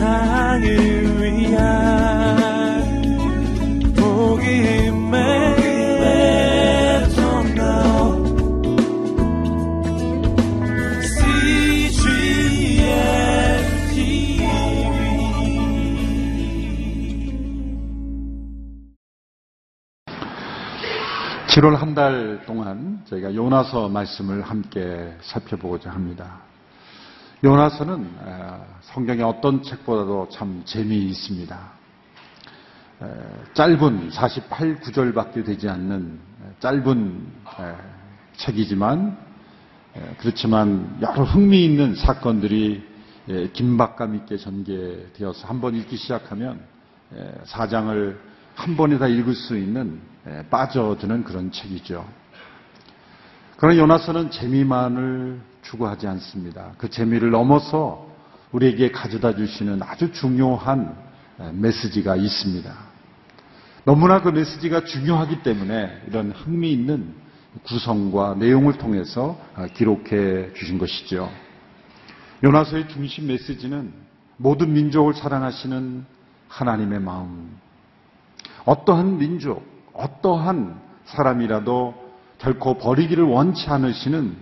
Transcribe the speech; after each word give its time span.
세상을 0.00 0.64
위한 1.20 1.60
복음의 3.94 5.20
(7월) 21.48 21.76
한 21.76 21.94
달 21.94 22.40
동안 22.46 23.02
저희가 23.04 23.34
요나서 23.34 23.90
말씀을 23.90 24.40
함께 24.42 25.14
살펴보고자 25.20 25.90
합니다. 25.90 26.49
요나서는 27.42 28.06
성경의 28.82 29.22
어떤 29.24 29.62
책보다도 29.62 30.28
참 30.30 30.60
재미있습니다. 30.66 31.58
짧은 33.54 34.10
48 34.10 34.80
구절밖에 34.80 35.42
되지 35.44 35.66
않는 35.70 36.18
짧은 36.60 37.26
책이지만 38.36 39.16
그렇지만 40.18 40.98
여러 41.00 41.24
흥미있는 41.24 41.94
사건들이 41.94 42.86
긴박감 43.54 44.16
있게 44.16 44.36
전개되어서 44.36 45.48
한 45.48 45.62
번 45.62 45.74
읽기 45.76 45.96
시작하면 45.96 46.60
사장을 47.44 48.20
한 48.54 48.76
번에 48.76 48.98
다 48.98 49.08
읽을 49.08 49.34
수 49.34 49.56
있는 49.56 49.98
빠져드는 50.50 51.24
그런 51.24 51.50
책이죠. 51.50 52.06
그러나 53.60 53.76
요나서는 53.76 54.30
재미만을 54.30 55.38
추구하지 55.60 56.06
않습니다. 56.06 56.72
그 56.78 56.88
재미를 56.88 57.30
넘어서 57.30 58.08
우리에게 58.52 58.90
가져다 58.90 59.36
주시는 59.36 59.82
아주 59.82 60.12
중요한 60.12 60.96
메시지가 61.52 62.16
있습니다. 62.16 62.74
너무나 63.84 64.22
그 64.22 64.30
메시지가 64.30 64.84
중요하기 64.84 65.42
때문에 65.42 66.04
이런 66.08 66.30
흥미있는 66.30 67.14
구성과 67.64 68.36
내용을 68.38 68.78
통해서 68.78 69.38
기록해 69.74 70.54
주신 70.54 70.78
것이죠. 70.78 71.30
요나서의 72.42 72.88
중심 72.88 73.26
메시지는 73.26 73.92
모든 74.38 74.72
민족을 74.72 75.12
사랑하시는 75.12 76.06
하나님의 76.48 76.98
마음. 77.00 77.58
어떠한 78.64 79.18
민족, 79.18 79.62
어떠한 79.92 80.80
사람이라도 81.04 81.99
결코 82.40 82.78
버리기를 82.78 83.24
원치 83.24 83.68
않으시는 83.68 84.36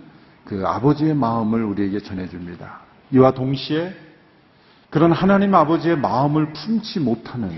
그 0.45 0.63
아버지의 0.65 1.13
마음을 1.13 1.63
우리에게 1.63 1.99
전해줍니다. 1.99 2.79
이와 3.11 3.31
동시에 3.31 3.93
그런 4.89 5.11
하나님 5.11 5.53
아버지의 5.53 5.97
마음을 5.97 6.53
품지 6.53 6.99
못하는 6.99 7.51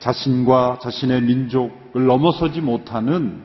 자신과 0.00 0.80
자신의 0.82 1.22
민족을 1.22 2.06
넘어서지 2.06 2.60
못하는 2.60 3.42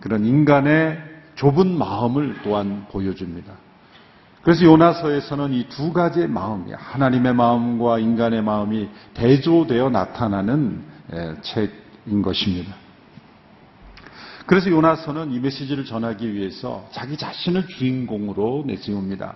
그런 0.00 0.24
인간의 0.26 0.98
좁은 1.34 1.76
마음을 1.76 2.36
또한 2.44 2.86
보여줍니다. 2.90 3.52
그래서 4.42 4.66
요나서에서는 4.66 5.54
이 5.54 5.68
두 5.68 5.92
가지의 5.94 6.28
마음이 6.28 6.72
하나님의 6.72 7.34
마음과 7.34 7.98
인간의 7.98 8.42
마음이 8.42 8.88
대조되어 9.14 9.88
나타나는 9.88 10.84
책인 11.42 12.20
것입니다. 12.20 12.83
그래서 14.46 14.70
요나서는 14.70 15.32
이 15.32 15.38
메시지를 15.40 15.84
전하기 15.84 16.34
위해서 16.34 16.86
자기 16.92 17.16
자신을 17.16 17.66
주인공으로 17.66 18.64
내세웁니다. 18.66 19.34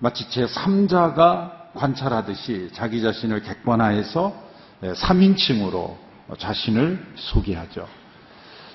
마치 0.00 0.28
제3자가 0.28 1.72
관찰하듯이 1.74 2.68
자기 2.72 3.00
자신을 3.00 3.42
객관화해서 3.42 4.34
3인칭으로 4.82 5.96
자신을 6.38 7.14
소개하죠. 7.16 7.88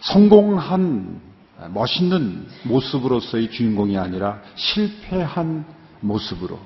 성공한 0.02 1.22
멋있는 1.70 2.48
모습으로서의 2.64 3.52
주인공이 3.52 3.98
아니라 3.98 4.42
실패한 4.56 5.66
모습으로 6.00 6.60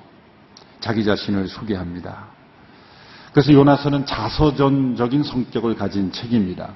자기 0.80 1.04
자신을 1.04 1.48
소개합니다. 1.48 2.28
그래서 3.32 3.52
요나서는 3.52 4.06
자서전적인 4.06 5.24
성격을 5.24 5.76
가진 5.76 6.12
책입니다. 6.12 6.74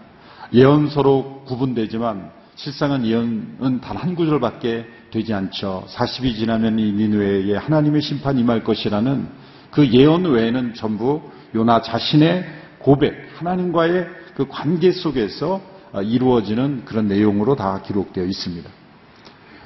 예언서로 0.54 1.44
구분되지만 1.46 2.32
실상은 2.56 3.06
예언은 3.06 3.82
단 3.82 3.98
한 3.98 4.16
구절밖에 4.16 4.86
되지 5.12 5.34
않죠. 5.34 5.86
40이 5.90 6.36
지나면 6.36 6.80
이 6.80 6.92
니누에에 6.92 7.56
하나님의 7.56 8.02
심판이 8.02 8.42
임할 8.42 8.64
것이라는 8.64 9.28
그 9.72 9.88
예언 9.90 10.26
외에는 10.26 10.74
전부 10.74 11.22
요나 11.56 11.82
자신의 11.82 12.46
고백, 12.80 13.30
하나님과의 13.38 14.08
그 14.36 14.48
관계 14.48 14.92
속에서 14.92 15.62
이루어지는 16.04 16.86
그런 16.86 17.08
내용으로 17.08 17.56
다 17.56 17.82
기록되어 17.82 18.26
있습니다. 18.26 18.70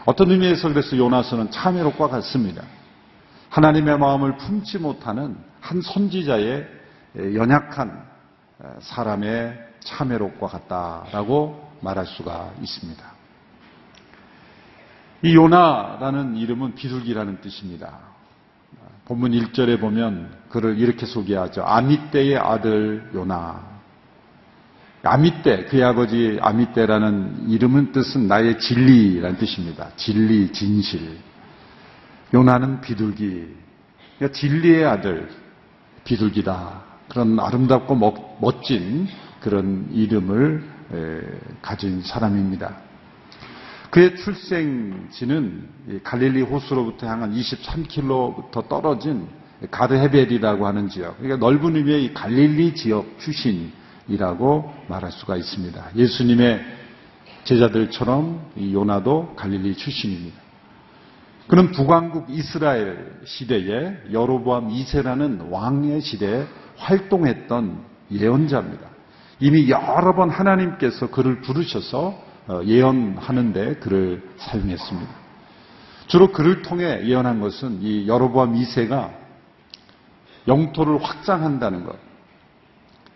어떤 0.06 0.32
의미에서 0.32 0.70
그래서 0.70 0.98
요나서는 0.98 1.52
참회록과 1.52 2.08
같습니다. 2.08 2.64
하나님의 3.50 3.98
마음을 3.98 4.38
품지 4.38 4.78
못하는 4.80 5.36
한 5.60 5.82
선지자의 5.82 6.66
연약한 7.36 8.04
사람의 8.80 9.71
참회록과 9.84 10.48
같다라고 10.48 11.72
말할 11.82 12.06
수가 12.06 12.52
있습니다. 12.62 13.04
이 15.24 15.36
요나라는 15.36 16.38
이름은 16.38 16.76
비둘기라는 16.76 17.42
뜻입니다. 17.42 18.00
본문 19.06 19.32
1절에 19.32 19.80
보면 19.80 20.32
그를 20.50 20.80
이렇게 20.80 21.06
소개하죠. 21.06 21.64
아미떼의 21.64 22.38
아들 22.38 23.12
요나. 23.14 23.72
아미떼, 25.04 25.66
그의 25.66 25.84
아버지 25.84 26.38
아미떼라는 26.42 27.50
이름은 27.50 27.92
뜻은 27.92 28.28
나의 28.28 28.60
진리라는 28.60 29.38
뜻입니다. 29.38 29.90
진리, 29.96 30.52
진실. 30.52 31.18
요나는 32.34 32.82
비둘기. 32.82 33.48
그러니까 34.18 34.40
진리의 34.40 34.86
아들, 34.86 35.30
비둘기다. 36.04 36.84
그런 37.10 37.40
아름답고 37.40 38.38
멋진 38.40 39.08
그런 39.42 39.88
이름을 39.92 40.64
가진 41.62 42.02
사람입니다. 42.02 42.78
그의 43.90 44.16
출생지는 44.16 45.68
갈릴리 46.04 46.44
호수로부터 46.44 47.08
향한 47.08 47.34
23km부터 47.34 48.70
떨어진 48.70 49.28
가르헤벨이라고 49.70 50.66
하는 50.66 50.88
지역, 50.90 51.18
그러니까 51.18 51.46
넓은 51.46 51.76
의미의 51.76 52.14
갈릴리 52.14 52.74
지역 52.74 53.20
출신이라고 53.20 54.74
말할 54.88 55.12
수가 55.12 55.36
있습니다. 55.36 55.92
예수님의 55.96 56.66
제자들처럼 57.44 58.52
요나도 58.72 59.34
갈릴리 59.36 59.76
출신입니다. 59.76 60.40
그는 61.48 61.72
북왕국 61.72 62.28
이스라엘 62.30 63.20
시대에 63.26 63.98
여로보암 64.12 64.70
2세라는 64.70 65.52
왕의 65.52 66.02
시대에 66.02 66.46
활동했던 66.78 67.84
예언자입니다. 68.12 68.90
이미 69.42 69.70
여러 69.70 70.16
번 70.16 70.30
하나님께서 70.30 71.10
그를 71.10 71.42
부르셔서 71.42 72.32
어, 72.48 72.62
예언하는데 72.64 73.76
그를 73.76 74.24
사용했습니다. 74.38 75.12
주로 76.08 76.32
그를 76.32 76.62
통해 76.62 77.02
예언한 77.06 77.42
것은 77.42 77.82
이 77.82 78.08
여로보암 78.08 78.56
2세가 78.56 79.12
영토를 80.48 81.04
확장한다는 81.04 81.86
것. 81.86 81.98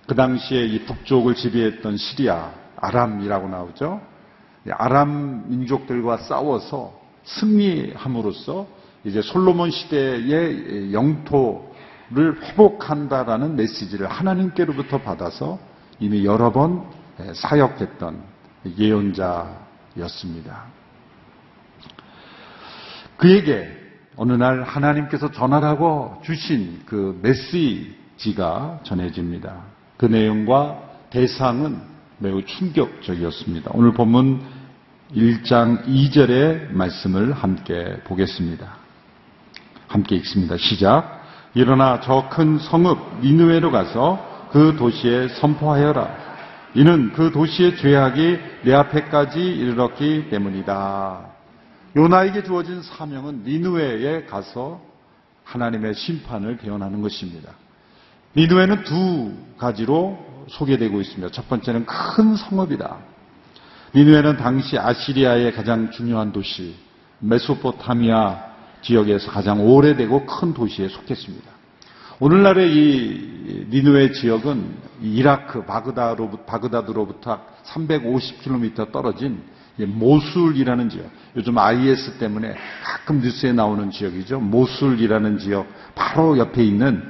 그 0.08 0.16
당시에 0.16 0.66
이 0.66 0.86
북쪽을 0.86 1.36
지배했던 1.36 1.98
시리아, 1.98 2.52
아람이라고 2.78 3.48
나오죠. 3.48 4.02
아람 4.70 5.46
민족들과 5.48 6.18
싸워서 6.18 7.00
승리함으로써 7.24 8.68
이제 9.04 9.22
솔로몬 9.22 9.72
시대의 9.72 10.94
영토 10.94 11.74
를 12.12 12.40
회복한다라는 12.40 13.56
메시지를 13.56 14.06
하나님께로부터 14.06 15.02
받아서 15.02 15.58
이미 16.00 16.26
여러 16.26 16.52
번 16.52 16.84
사역했던 17.34 18.22
예언자였습니다. 18.78 20.66
그에게 23.18 23.70
어느 24.18 24.34
날 24.34 24.64
하나님께서 24.64 25.32
전하라고 25.32 26.22
주신 26.24 26.82
그 26.86 27.20
메시지가 27.22 28.82
전해집니다. 28.84 29.62
그 29.98 30.06
내용과 30.06 30.82
대상은 31.10 31.82
매우 32.18 32.44
충격적이었습니다. 32.44 33.72
오늘 33.74 33.94
본문 33.94 34.42
1장 35.14 35.86
2절의 35.86 36.72
말씀을 36.72 37.34
함께 37.34 37.98
보겠습니다. 38.06 38.76
함께 39.88 40.16
읽습니다. 40.18 40.58
시작. 40.58 41.24
일어나 41.54 42.02
저 42.02 42.28
큰 42.30 42.58
성읍 42.60 43.22
니누에로 43.22 43.72
가서 43.72 44.35
그 44.56 44.74
도시에 44.78 45.28
선포하여라. 45.28 46.16
이는 46.76 47.12
그 47.12 47.30
도시의 47.30 47.76
죄악이 47.76 48.40
내 48.64 48.74
앞에까지 48.74 49.38
이르렀기 49.38 50.30
때문이다. 50.30 51.26
요나에게 51.98 52.44
주어진 52.44 52.82
사명은 52.82 53.44
니누에에 53.44 54.24
가서 54.24 54.80
하나님의 55.44 55.94
심판을 55.96 56.56
대언하는 56.56 57.02
것입니다. 57.02 57.52
니누에는 58.38 58.86
두 58.86 59.34
가지로 59.58 60.18
소개되고 60.48 61.02
있습니다. 61.02 61.34
첫 61.34 61.50
번째는 61.50 61.86
큰 61.86 62.38
성읍이다. 62.38 62.98
니누에는 63.94 64.38
당시 64.38 64.80
아시리아의 64.80 65.52
가장 65.52 65.92
중요한 65.92 66.32
도시, 66.32 66.76
메소포타미아 67.20 68.38
지역에서 68.84 69.32
가장 69.32 69.68
오래되고 69.68 70.26
큰 70.26 70.54
도시에 70.54 70.88
속했습니다. 70.88 71.55
오늘날의 72.20 72.74
이 72.74 73.68
니누에 73.70 74.14
지역은 74.14 74.86
이라크 75.02 75.66
바그다드로부터 75.66 77.42
350km 77.66 78.92
떨어진 78.92 79.44
모술이라는 79.78 80.90
지역, 80.90 81.10
요즘 81.36 81.58
IS 81.58 82.18
때문에 82.18 82.56
가끔 82.82 83.20
뉴스에 83.20 83.52
나오는 83.52 83.92
지역이죠. 83.92 84.40
모술이라는 84.40 85.40
지역 85.40 85.68
바로 85.94 86.38
옆에 86.38 86.64
있는 86.64 87.04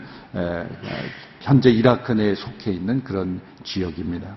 현재 1.41 1.69
이라크 1.69 2.11
내에 2.11 2.33
속해 2.33 2.71
있는 2.71 3.03
그런 3.03 3.39
지역입니다. 3.63 4.35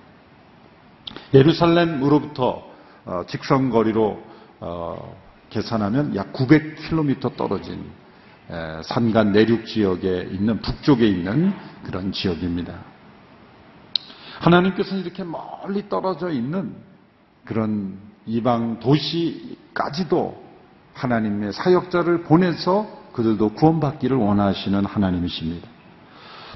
예루살렘으로부터 1.32 2.68
어, 3.06 3.22
직선거리로 3.26 4.22
어, 4.60 5.16
계산하면 5.48 6.14
약 6.14 6.34
900km 6.34 7.36
떨어진 7.36 7.86
산간 8.82 9.32
내륙 9.32 9.66
지역에 9.66 10.28
있는 10.30 10.60
북쪽에 10.60 11.06
있는 11.06 11.52
그런 11.84 12.12
지역입니다. 12.12 12.74
하나님께서는 14.40 15.02
이렇게 15.02 15.24
멀리 15.24 15.88
떨어져 15.88 16.30
있는 16.30 16.74
그런 17.44 17.98
이방 18.26 18.80
도시까지도 18.80 20.48
하나님의 20.94 21.52
사역자를 21.52 22.22
보내서 22.22 22.86
그들도 23.12 23.54
구원받기를 23.54 24.16
원하시는 24.16 24.84
하나님이십니다. 24.84 25.68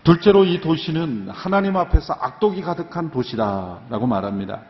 둘째로 0.04 0.44
이 0.44 0.60
도시는 0.60 1.28
하나님 1.30 1.76
앞에서 1.76 2.14
악독이 2.14 2.62
가득한 2.62 3.10
도시다라고 3.10 4.06
말합니다. 4.06 4.62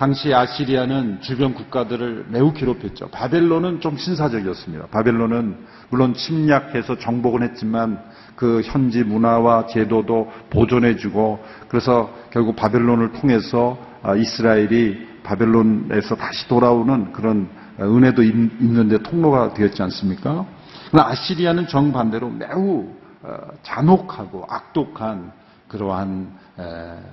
당시 0.00 0.32
아시리아는 0.32 1.20
주변 1.20 1.52
국가들을 1.52 2.28
매우 2.30 2.54
괴롭혔죠. 2.54 3.08
바벨론은 3.10 3.82
좀 3.82 3.98
신사적이었습니다. 3.98 4.86
바벨론은 4.86 5.58
물론 5.90 6.14
침략해서 6.14 6.96
정복은 6.96 7.42
했지만 7.42 8.02
그 8.34 8.62
현지 8.64 9.04
문화와 9.04 9.66
제도도 9.66 10.32
보존해주고 10.48 11.44
그래서 11.68 12.10
결국 12.30 12.56
바벨론을 12.56 13.12
통해서 13.12 13.76
아, 14.02 14.14
이스라엘이 14.14 15.06
바벨론에서 15.22 16.16
다시 16.16 16.48
돌아오는 16.48 17.12
그런 17.12 17.50
은혜도 17.78 18.22
있는데 18.22 19.02
통로가 19.02 19.52
되었지 19.52 19.82
않습니까? 19.82 20.46
그러나 20.90 21.10
아시리아는 21.10 21.68
정반대로 21.68 22.30
매우 22.30 22.88
어, 23.22 23.36
잔혹하고 23.62 24.46
악독한 24.48 25.30
그러한 25.68 26.40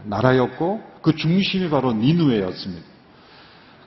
나라였고 0.05 0.81
그 1.07 1.15
중심이 1.15 1.69
바로 1.69 1.93
니누에였습니다. 1.93 2.85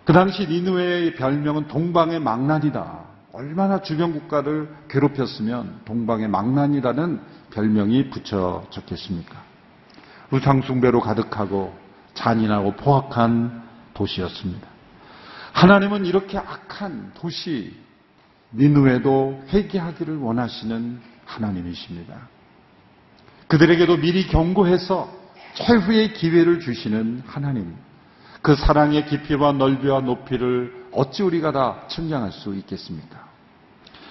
그 0.07 0.15
당시 0.15 0.47
니누에의 0.47 1.17
별명은 1.17 1.69
동방의 1.69 2.19
망난이다. 2.19 2.99
얼마나 3.35 3.83
주변 3.83 4.15
국가를 4.15 4.75
괴롭혔으면 4.89 5.83
동방의 5.85 6.29
망난이라는 6.29 7.21
별명이 7.51 8.09
붙여졌겠습니까? 8.09 9.37
우상숭배로 10.31 11.03
가득하고 11.03 11.77
잔인하고 12.15 12.77
포악한 12.77 13.65
도시였습니다. 13.93 14.67
하나님은 15.53 16.07
이렇게 16.07 16.39
악한 16.39 17.13
도시 17.17 17.77
니누에도 18.55 19.45
회개하기를 19.51 20.17
원하시는 20.17 20.99
하나님이십니다. 21.27 22.29
그들에게도 23.47 23.99
미리 23.99 24.27
경고해서 24.27 25.20
최후의 25.61 26.15
기회를 26.15 26.61
주시는 26.61 27.23
하나님. 27.27 27.75
그 28.43 28.57
사랑의 28.57 29.07
깊이와 29.07 29.53
넓이와 29.53 30.01
높이를 30.01 30.87
어찌 30.93 31.23
우리가 31.23 31.53
다 31.53 31.83
측량할 31.89 32.33
수 32.33 32.55
있겠습니까? 32.55 33.29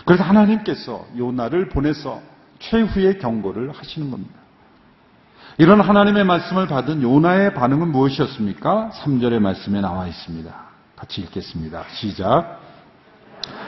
그래서 0.06 0.24
하나님께서 0.24 1.06
요나를 1.18 1.70
보내서 1.70 2.22
최후의 2.60 3.20
경고를 3.20 3.72
하시는 3.72 4.12
겁니다. 4.12 4.40
이런 5.58 5.82
하나님의 5.82 6.24
말씀을 6.24 6.68
받은 6.68 7.02
요나의 7.02 7.54
반응은 7.54 7.92
무엇이었습니까? 7.92 8.92
3절의 8.94 9.40
말씀에 9.40 9.82
나와 9.82 10.08
있습니다. 10.08 10.54
같이 10.96 11.22
읽겠습니다. 11.22 11.84
시작. 11.90 12.62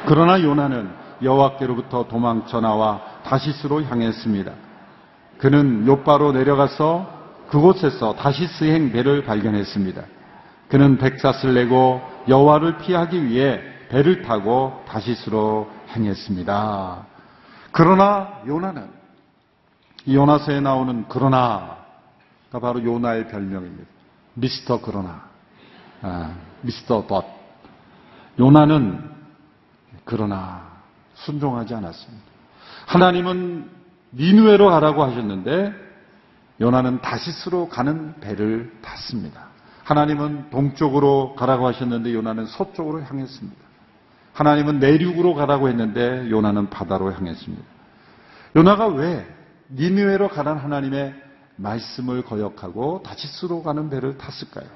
그러나 0.05 0.41
요나는 0.41 0.89
여호와께로부터 1.21 2.07
도망쳐 2.07 2.61
나와 2.61 3.01
다시스로 3.23 3.83
향했습니다. 3.83 4.51
그는 5.37 5.85
요바로 5.87 6.31
내려가서 6.31 7.20
그곳에서 7.51 8.15
다시스행 8.15 8.94
배를 8.94 9.25
발견했습니다. 9.25 10.01
그는 10.69 10.98
백사슬 10.98 11.53
내고 11.53 12.01
여호와를 12.30 12.77
피하기 12.77 13.25
위해 13.25 13.62
배를 13.89 14.21
타고 14.21 14.81
다시스로 14.88 15.69
행했습니다. 15.89 17.06
그러나 17.74 18.39
요나는 18.48 18.89
요나서에 20.07 20.62
나오는 20.62 21.06
그러나 21.09 21.77
바로 22.51 22.83
요나의 22.83 23.27
별명입니다. 23.27 23.89
미스터 24.33 24.80
그러나. 24.81 25.24
아, 26.01 26.33
미스터 26.62 27.06
덧. 27.06 27.25
요나는 28.39 29.12
그러나 30.06 30.69
순종하지 31.15 31.75
않았습니다. 31.75 32.24
하나님은 32.88 33.69
니누에로 34.13 34.69
가라고 34.69 35.03
하셨는데 35.03 35.80
요나는 36.61 37.01
다시스로 37.01 37.67
가는 37.67 38.13
배를 38.21 38.71
탔습니다. 38.81 39.47
하나님은 39.83 40.51
동쪽으로 40.51 41.35
가라고 41.35 41.67
하셨는데 41.67 42.13
요나는 42.13 42.45
서쪽으로 42.45 43.01
향했습니다. 43.01 43.57
하나님은 44.33 44.79
내륙으로 44.79 45.33
가라고 45.33 45.67
했는데 45.67 46.29
요나는 46.29 46.69
바다로 46.69 47.11
향했습니다. 47.11 47.63
요나가 48.55 48.87
왜 48.87 49.27
니누에로 49.71 50.29
가는 50.29 50.55
하나님의 50.55 51.15
말씀을 51.55 52.21
거역하고 52.23 53.01
다시스로 53.03 53.63
가는 53.63 53.89
배를 53.89 54.17
탔을까요? 54.17 54.67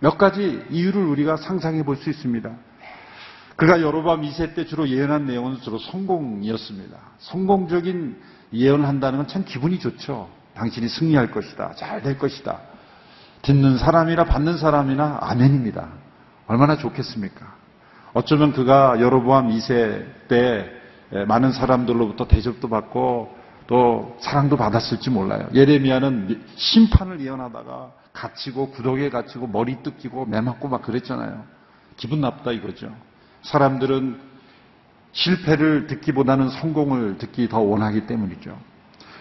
몇 0.00 0.18
가지 0.18 0.64
이유를 0.70 1.04
우리가 1.04 1.36
상상해 1.36 1.84
볼 1.84 1.96
수 1.96 2.10
있습니다. 2.10 2.50
그가 3.56 3.82
여로밤 3.82 4.22
2세 4.22 4.54
때 4.54 4.64
주로 4.64 4.88
예언한 4.88 5.26
내용은 5.26 5.60
주로 5.60 5.78
성공이었습니다. 5.78 6.96
성공적인 7.18 8.18
예언을 8.54 8.88
한다는 8.88 9.18
건 9.18 9.28
참 9.28 9.44
기분이 9.44 9.78
좋죠. 9.78 10.28
당신이 10.54 10.88
승리할 10.88 11.30
것이다. 11.30 11.72
잘 11.76 12.02
될 12.02 12.18
것이다. 12.18 12.58
듣는 13.42 13.78
사람이나 13.78 14.24
받는 14.24 14.58
사람이나 14.58 15.18
아멘입니다. 15.20 15.88
얼마나 16.46 16.76
좋겠습니까? 16.76 17.54
어쩌면 18.12 18.52
그가 18.52 19.00
여로보암 19.00 19.48
2세 19.48 20.28
때 20.28 20.70
많은 21.26 21.52
사람들로부터 21.52 22.28
대접도 22.28 22.68
받고 22.68 23.36
또 23.66 24.16
사랑도 24.20 24.56
받았을지 24.56 25.10
몰라요. 25.10 25.48
예레미야는 25.54 26.44
심판을 26.56 27.20
예언하다가 27.20 27.92
갇히고 28.12 28.70
구덕에 28.70 29.08
갇히고 29.10 29.46
머리 29.46 29.82
뜯기고 29.82 30.26
매 30.26 30.40
맞고 30.40 30.68
막 30.68 30.82
그랬잖아요. 30.82 31.44
기분 31.96 32.20
나쁘다 32.20 32.52
이거죠. 32.52 32.94
사람들은 33.42 34.20
실패를 35.12 35.86
듣기보다는 35.86 36.48
성공을 36.48 37.18
듣기 37.18 37.48
더 37.48 37.60
원하기 37.60 38.06
때문이죠. 38.06 38.56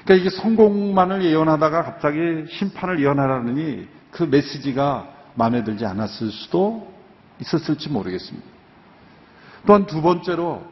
그러니까 0.03 0.15
이게 0.15 0.29
성공만을 0.29 1.23
예언하다가 1.23 1.83
갑자기 1.83 2.45
심판을 2.49 3.01
예언하라느니 3.01 3.87
그 4.11 4.23
메시지가 4.23 5.07
마음에 5.35 5.63
들지 5.63 5.85
않았을 5.85 6.31
수도 6.31 6.91
있었을지 7.39 7.89
모르겠습니다. 7.89 8.47
또한 9.65 9.85
두 9.85 10.01
번째로 10.01 10.63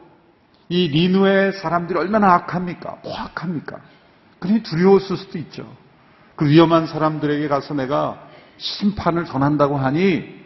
이 0.68 0.90
니누의 0.92 1.52
사람들이 1.54 1.98
얼마나 1.98 2.34
악합니까? 2.34 2.96
포악합니까? 3.02 3.80
그러니 4.38 4.62
두려웠을 4.62 5.16
수도 5.16 5.38
있죠. 5.38 5.66
그 6.36 6.46
위험한 6.46 6.86
사람들에게 6.86 7.48
가서 7.48 7.74
내가 7.74 8.26
심판을 8.56 9.24
전한다고 9.24 9.76
하니 9.76 10.40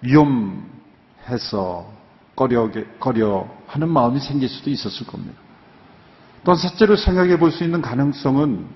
위험해서 0.00 1.92
꺼려, 2.34 2.70
꺼려 2.98 3.48
하는 3.66 3.88
마음이 3.88 4.20
생길 4.20 4.48
수도 4.48 4.70
있었을 4.70 5.06
겁니다. 5.06 5.38
또한 6.44 6.58
셋째로 6.58 6.96
생각해 6.96 7.38
볼 7.38 7.50
수 7.50 7.64
있는 7.64 7.82
가능성은 7.82 8.66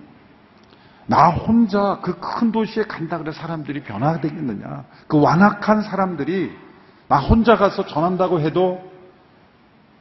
나 1.06 1.28
혼자 1.28 2.00
그 2.02 2.18
큰 2.18 2.52
도시에 2.52 2.84
간다 2.84 3.18
그래 3.18 3.32
사람들이 3.32 3.82
변화되겠느냐. 3.82 4.84
그 5.06 5.20
완악한 5.20 5.82
사람들이 5.82 6.52
나 7.08 7.18
혼자 7.18 7.56
가서 7.56 7.86
전한다고 7.86 8.40
해도 8.40 8.82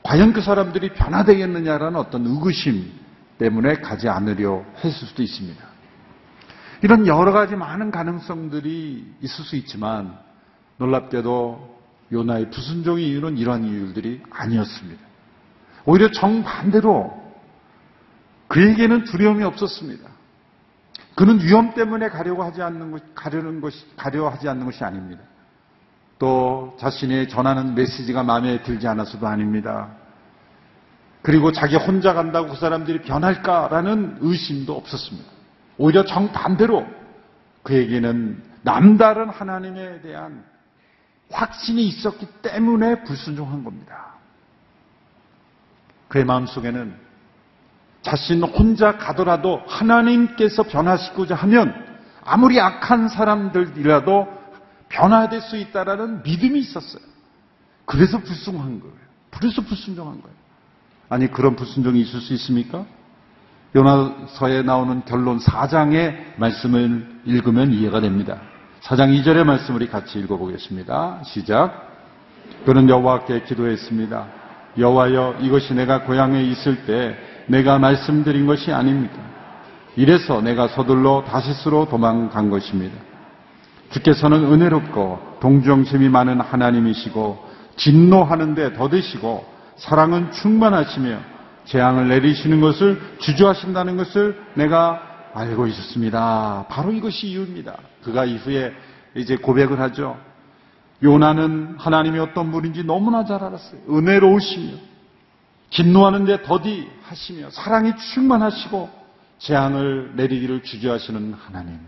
과연 0.04 0.34
그 0.34 0.42
사람들이 0.42 0.94
변화되겠느냐라는 0.94 2.00
어떤 2.00 2.26
의구심 2.26 2.92
때문에 3.38 3.76
가지 3.76 4.10
않으려 4.10 4.64
했을 4.84 4.92
수도 5.08 5.24
있습니다. 5.24 5.64
이런 6.82 7.08
여러 7.08 7.32
가지 7.32 7.56
많은 7.56 7.92
가능성들이 7.92 9.16
있을 9.22 9.46
수 9.46 9.56
있지만 9.56 10.18
놀랍게도 10.78 11.74
요나의 12.12 12.50
부순종의 12.50 13.08
이유는 13.08 13.38
이러한 13.38 13.64
이유들이 13.64 14.22
아니었습니다. 14.30 15.02
오히려 15.86 16.12
정반대로 16.12 17.23
그에게는 18.54 19.06
두려움이 19.06 19.44
없었습니다. 19.44 20.08
그는 21.16 21.42
위험 21.42 21.74
때문에 21.74 22.10
가려고 22.10 22.44
하지 22.44 22.62
않는 22.62 22.92
것, 22.92 23.16
가려는 23.16 23.62
것이, 23.62 23.84
가려 23.96 24.30
하지 24.30 24.48
않는 24.48 24.66
것이 24.66 24.84
아닙니다. 24.84 25.24
또 26.20 26.78
자신이 26.80 27.30
전하는 27.30 27.74
메시지가 27.74 28.22
마음에 28.22 28.62
들지 28.62 28.88
않아서도 28.88 29.26
아닙니다. 29.26 29.90
그리고 31.24 31.52
자기 31.52 31.78
혼자 31.78 32.14
간다고 32.14 32.50
그 32.50 32.56
사람들이 32.56 33.02
변할까라는 33.02 34.18
의심도 34.22 34.78
없었습니다. 34.78 35.28
오히려 35.80 36.06
정반대로 36.06 36.86
그에게는 37.64 38.44
남다른 38.62 39.30
하나님에 39.30 40.02
대한 40.02 40.44
확신이 41.32 41.88
있었기 41.88 42.28
때문에 42.44 43.04
불순종한 43.04 43.64
겁니다. 43.64 44.14
그의 46.08 46.24
마음속에는 46.26 47.13
자신 48.04 48.44
혼자 48.44 48.98
가더라도 48.98 49.62
하나님께서 49.66 50.64
변화시키고자 50.64 51.36
하면 51.36 51.74
아무리 52.24 52.60
악한 52.60 53.08
사람들이라도 53.08 54.28
변화될 54.90 55.42
수 55.42 55.58
있다라는 55.58 56.22
믿음이 56.24 56.60
있었어요. 56.60 57.02
그래서 57.86 58.20
불순한 58.20 58.80
거예요. 58.80 58.96
그래서 59.32 59.62
불순종한 59.62 60.22
거예요. 60.22 60.36
아니 61.10 61.32
그런 61.32 61.56
불순종이 61.56 62.02
있을 62.02 62.22
수 62.22 62.34
있습니까? 62.34 62.86
요나서에 63.76 64.62
나오는 64.62 65.04
결론 65.06 65.40
4장의 65.40 66.38
말씀을 66.38 67.22
읽으면 67.26 67.74
이해가 67.74 68.02
됩니다. 68.02 68.42
4장 68.84 69.18
2절의 69.18 69.46
말씀 69.46 69.76
우리 69.76 69.88
같이 69.88 70.20
읽어보겠습니다. 70.20 71.22
시작. 71.26 71.92
그는 72.66 72.90
여호와께 72.90 73.44
기도했습니다. 73.44 74.28
여호와여 74.78 75.38
이것이 75.42 75.74
내가 75.74 76.04
고향에 76.04 76.44
있을 76.44 76.86
때 76.86 77.18
내가 77.48 77.80
말씀드린 77.80 78.46
것이 78.46 78.72
아닙니까? 78.72 79.16
이래서 79.96 80.42
내가 80.42 80.68
서둘러 80.68 81.24
다시스로 81.28 81.88
도망간 81.88 82.50
것입니다. 82.50 82.96
주께서는 83.92 84.52
은혜롭고 84.52 85.38
동정심이 85.40 86.10
많은 86.10 86.42
하나님이시고 86.42 87.54
진노하는데 87.76 88.74
더드시고 88.74 89.46
사랑은 89.78 90.32
충만하시며 90.32 91.20
재앙을 91.66 92.08
내리시는 92.08 92.60
것을 92.62 93.00
주저하신다는 93.20 93.98
것을 93.98 94.40
내가 94.56 95.02
알고 95.34 95.68
있었습니다. 95.68 96.66
바로 96.70 96.92
이것이 96.92 97.28
이유입니다. 97.28 97.76
그가 98.04 98.26
이후에 98.26 98.74
이제 99.16 99.36
고백을 99.36 99.80
하죠. 99.80 100.18
요나는 101.02 101.76
하나님이 101.78 102.20
어떤 102.20 102.52
분인지 102.52 102.84
너무나 102.84 103.26
잘 103.26 103.44
알았어요. 103.44 103.82
은혜로우시며 103.90 104.93
진노하는데 105.74 106.44
더디하시며 106.44 107.50
사랑이 107.50 107.96
충만하시고 107.98 108.90
재앙을 109.40 110.14
내리기를 110.16 110.64
주저하시는 110.64 111.34
하나님. 111.34 111.80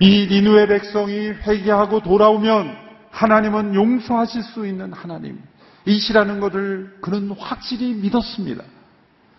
이 0.00 0.26
니누의 0.28 0.66
백성이 0.66 1.28
회개하고 1.28 2.00
돌아오면 2.00 2.76
하나님은 3.10 3.74
용서하실 3.74 4.42
수 4.42 4.66
있는 4.66 4.92
하나님. 4.92 5.40
이시라는 5.86 6.40
것을 6.40 6.98
그는 7.00 7.30
확실히 7.30 7.94
믿었습니다. 7.94 8.64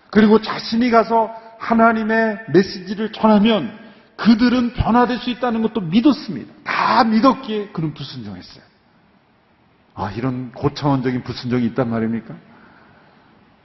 그리고 0.09 0.41
자신이 0.41 0.89
가서 0.89 1.29
하나님의 1.59 2.39
메시지를 2.53 3.11
전하면 3.11 3.77
그들은 4.15 4.73
변화될 4.73 5.17
수 5.17 5.29
있다는 5.29 5.61
것도 5.63 5.81
믿었습니다. 5.81 6.53
다 6.63 7.03
믿었기에 7.03 7.69
그는 7.69 7.93
불순종했어요. 7.93 8.63
아, 9.95 10.11
이런 10.11 10.51
고차원적인 10.53 11.23
불순종이 11.23 11.65
있단 11.67 11.89
말입니까? 11.89 12.52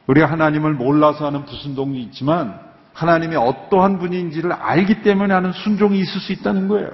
우리가 0.08 0.26
하나님을 0.26 0.74
몰라서 0.74 1.26
하는 1.26 1.44
불순종이 1.44 2.02
있지만 2.04 2.58
하나님이 2.94 3.36
어떠한 3.36 3.98
분인지를 3.98 4.52
알기 4.52 5.02
때문에 5.02 5.32
하는 5.32 5.52
순종이 5.52 6.00
있을 6.00 6.20
수 6.20 6.32
있다는 6.32 6.66
거예요. 6.66 6.90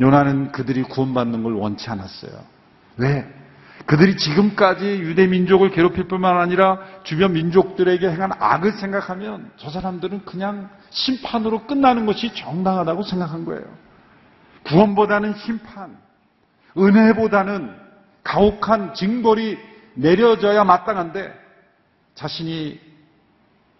요나는 0.00 0.52
그들이 0.52 0.82
구원받는 0.82 1.42
걸 1.42 1.52
원치 1.52 1.88
않았어요. 1.90 2.32
왜? 2.96 3.26
그들이 3.86 4.16
지금까지 4.16 4.84
유대 4.86 5.26
민족을 5.26 5.70
괴롭힐 5.70 6.08
뿐만 6.08 6.38
아니라 6.38 6.78
주변 7.04 7.34
민족들에게 7.34 8.08
행한 8.10 8.32
악을 8.38 8.72
생각하면 8.72 9.50
저 9.56 9.70
사람들은 9.70 10.24
그냥 10.24 10.70
심판으로 10.90 11.66
끝나는 11.66 12.06
것이 12.06 12.34
정당하다고 12.34 13.02
생각한 13.02 13.44
거예요. 13.44 13.64
구원보다는 14.64 15.34
심판, 15.34 15.96
은혜보다는 16.78 17.74
가혹한 18.22 18.94
징벌이 18.94 19.58
내려져야 19.94 20.64
마땅한데 20.64 21.41
자신이 22.14 22.80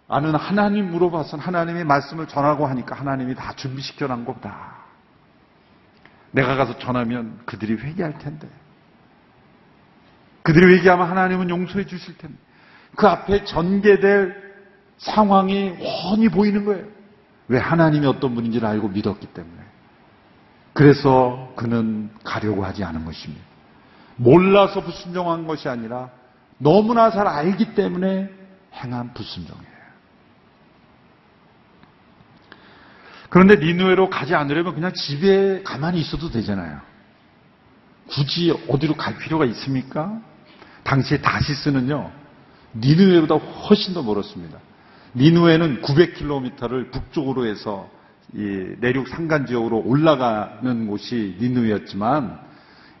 아는 0.07 0.35
하나님으로 0.35 1.11
봐선 1.11 1.39
하나님의 1.39 1.85
말씀을 1.85 2.27
전하고 2.27 2.67
하니까 2.67 2.95
하나님이 2.95 3.35
다 3.35 3.53
준비시켜 3.53 4.07
놓은 4.07 4.25
겁니다. 4.25 4.83
내가 6.31 6.55
가서 6.55 6.77
전하면 6.77 7.39
그들이 7.45 7.75
회개할 7.75 8.17
텐데. 8.17 8.47
그들이 10.41 10.77
회개하면 10.77 11.09
하나님은 11.09 11.49
용서해 11.49 11.85
주실 11.85 12.17
텐데. 12.17 12.35
그 12.95 13.07
앞에 13.07 13.45
전개될 13.45 14.43
상황이 14.97 15.69
훤히 15.69 16.29
보이는 16.29 16.65
거예요. 16.65 16.85
왜 17.47 17.59
하나님이 17.59 18.05
어떤 18.07 18.35
분인지를 18.35 18.67
알고 18.67 18.89
믿었기 18.89 19.27
때문에. 19.27 19.63
그래서 20.73 21.53
그는 21.55 22.09
가려고 22.23 22.65
하지 22.65 22.83
않은 22.83 23.05
것입니다. 23.05 23.43
몰라서 24.15 24.81
불순종한 24.81 25.47
것이 25.47 25.69
아니라 25.69 26.09
너무나 26.57 27.11
잘 27.11 27.27
알기 27.27 27.75
때문에 27.75 28.29
행한 28.73 29.13
불순종이에요. 29.13 29.73
그런데 33.29 33.55
니누에로 33.55 34.09
가지 34.09 34.35
않으려면 34.35 34.75
그냥 34.75 34.93
집에 34.93 35.63
가만히 35.63 35.99
있어도 35.99 36.29
되잖아요. 36.29 36.79
굳이 38.07 38.51
어디로 38.69 38.95
갈 38.95 39.17
필요가 39.17 39.45
있습니까? 39.45 40.21
당시에 40.83 41.19
다시스는요, 41.21 42.11
니누에보다 42.75 43.35
훨씬 43.35 43.93
더 43.93 44.03
멀었습니다. 44.03 44.59
니누에는 45.15 45.81
900km를 45.81 46.91
북쪽으로 46.91 47.45
해서 47.45 47.89
내륙 48.33 49.07
산간 49.07 49.45
지역으로 49.45 49.79
올라가는 49.85 50.87
곳이 50.87 51.37
니누였지만 51.39 52.39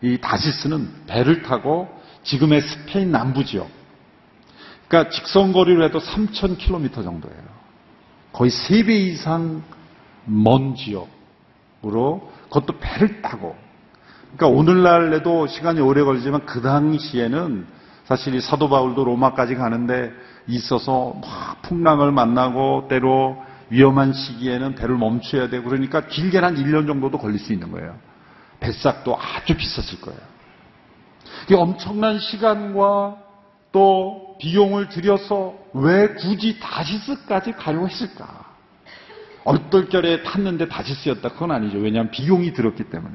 이 0.01 0.17
다시스는 0.19 1.05
배를 1.07 1.43
타고 1.43 1.89
지금의 2.23 2.61
스페인 2.61 3.11
남부 3.11 3.45
지역, 3.45 3.69
그러니까 4.87 5.11
직선 5.11 5.53
거리로 5.53 5.83
해도 5.83 5.99
3,000km 5.99 7.03
정도예요. 7.03 7.43
거의 8.31 8.49
3배 8.49 8.89
이상 8.89 9.63
먼 10.25 10.75
지역으로 10.75 12.31
그것도 12.49 12.79
배를 12.79 13.21
타고 13.21 13.55
그러니까 14.35 14.47
오늘날에도 14.47 15.47
시간이 15.47 15.79
오래 15.79 16.03
걸리지만 16.03 16.45
그 16.45 16.61
당시에는 16.61 17.67
사실 18.05 18.35
이 18.35 18.41
사도 18.41 18.69
바울도 18.69 19.03
로마까지 19.03 19.55
가는데 19.55 20.11
있어서 20.47 21.15
막 21.21 21.61
풍랑을 21.61 22.11
만나고 22.11 22.87
때로 22.89 23.37
위험한 23.69 24.13
시기에는 24.13 24.75
배를 24.75 24.97
멈춰야 24.97 25.49
되고 25.49 25.69
그러니까 25.69 26.05
길게 26.07 26.39
한 26.39 26.55
1년 26.55 26.85
정도도 26.87 27.17
걸릴 27.17 27.39
수 27.39 27.53
있는 27.53 27.71
거예요. 27.71 27.95
뱃삭도 28.59 29.17
아주 29.17 29.55
비쌌을 29.55 30.01
거예요. 30.01 30.32
이 31.49 31.53
엄청난 31.53 32.19
시간과 32.19 33.17
또 33.71 34.37
비용을 34.39 34.89
들여서 34.89 35.55
왜 35.73 36.09
굳이 36.13 36.59
다시스까지 36.59 37.53
가려고 37.53 37.87
했을까? 37.87 38.45
얼떨결에 39.45 40.23
탔는데 40.23 40.69
다시 40.69 40.93
쓰였다. 40.93 41.29
그건 41.29 41.51
아니죠. 41.51 41.77
왜냐하면 41.79 42.11
비용이 42.11 42.53
들었기 42.53 42.85
때문에. 42.85 43.13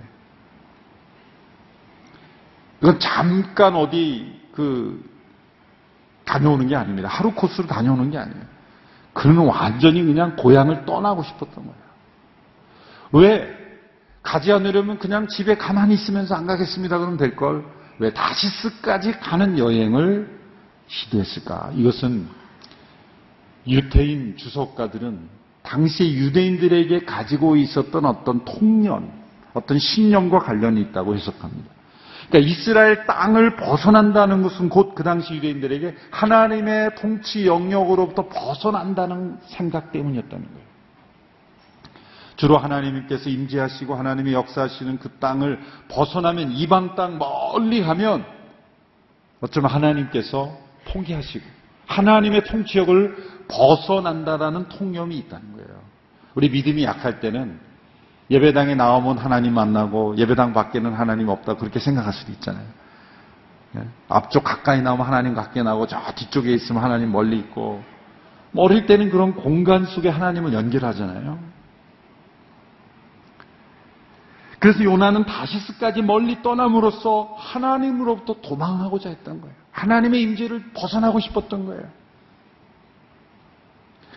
이건 2.82 2.98
잠깐 3.00 3.74
어디 3.74 4.40
그 4.52 5.02
다녀오는 6.24 6.66
게 6.68 6.76
아닙니다. 6.76 7.08
하루 7.08 7.32
코스로 7.32 7.66
다녀오는 7.66 8.10
게 8.10 8.18
아니에요. 8.18 8.42
그는 9.14 9.38
완전히 9.46 10.04
그냥 10.04 10.36
고향을 10.36 10.84
떠나고 10.84 11.22
싶었던 11.22 11.54
거예요. 11.54 11.88
왜? 13.12 13.58
가지 14.22 14.52
않으려면 14.52 14.98
그냥 14.98 15.26
집에 15.28 15.56
가만히 15.56 15.94
있으면서 15.94 16.34
안 16.34 16.46
가겠습니다. 16.46 16.98
그러면 16.98 17.16
될 17.16 17.34
걸. 17.34 17.64
왜 17.98 18.12
다시스까지 18.12 19.12
가는 19.12 19.58
여행을 19.58 20.38
시도했을까? 20.86 21.72
이것은 21.74 22.28
유태인 23.66 24.36
주석가들은 24.36 25.28
당시 25.62 26.12
유대인들에게 26.14 27.00
가지고 27.00 27.56
있었던 27.56 28.04
어떤 28.06 28.44
통념, 28.44 29.10
어떤 29.52 29.78
신념과 29.78 30.38
관련이 30.38 30.80
있다고 30.80 31.14
해석합니다. 31.14 31.78
그러니까 32.28 32.50
이스라엘 32.50 33.06
땅을 33.06 33.56
벗어난다는 33.56 34.42
것은 34.42 34.68
곧 34.68 34.94
그 34.94 35.02
당시 35.02 35.34
유대인들에게 35.34 35.94
하나님의 36.10 36.94
통치 36.96 37.46
영역으로부터 37.46 38.28
벗어난다는 38.28 39.38
생각 39.46 39.92
때문이었다는 39.92 40.44
거예요. 40.46 40.67
주로 42.38 42.56
하나님께서 42.56 43.28
임재하시고 43.30 43.96
하나님이 43.96 44.32
역사하시는 44.32 45.00
그 45.00 45.10
땅을 45.18 45.58
벗어나면 45.88 46.52
이방 46.52 46.94
땅 46.94 47.18
멀리 47.18 47.82
가면 47.82 48.24
어쩌면 49.40 49.70
하나님께서 49.72 50.56
포기하시고 50.86 51.44
하나님의 51.86 52.44
통치력을 52.44 53.16
벗어난다라는 53.48 54.68
통념이 54.68 55.18
있다는 55.18 55.52
거예요. 55.54 55.80
우리 56.36 56.48
믿음이 56.48 56.84
약할 56.84 57.18
때는 57.18 57.58
예배당에 58.30 58.76
나오면 58.76 59.18
하나님 59.18 59.54
만나고 59.54 60.16
예배당 60.16 60.52
밖에는 60.52 60.92
하나님 60.94 61.30
없다 61.30 61.56
그렇게 61.56 61.80
생각할 61.80 62.12
수도 62.12 62.30
있잖아요. 62.30 62.66
예? 63.78 63.82
앞쪽 64.08 64.44
가까이 64.44 64.80
나오면 64.80 65.04
하나님 65.04 65.34
가까이 65.34 65.64
나오고 65.64 65.88
저 65.88 65.98
뒤쪽에 66.14 66.54
있으면 66.54 66.84
하나님 66.84 67.10
멀리 67.10 67.36
있고 67.36 67.82
뭐 68.52 68.64
어릴 68.64 68.86
때는 68.86 69.10
그런 69.10 69.34
공간 69.34 69.86
속에 69.86 70.08
하나님을 70.08 70.52
연결하잖아요. 70.52 71.57
그래서 74.58 74.82
요나는 74.82 75.24
다시스까지 75.24 76.02
멀리 76.02 76.42
떠남으로써 76.42 77.34
하나님으로부터 77.36 78.40
도망하고자 78.40 79.08
했던 79.08 79.40
거예요. 79.40 79.54
하나님의 79.70 80.20
임재를 80.22 80.72
벗어나고 80.74 81.20
싶었던 81.20 81.66
거예요. 81.66 81.84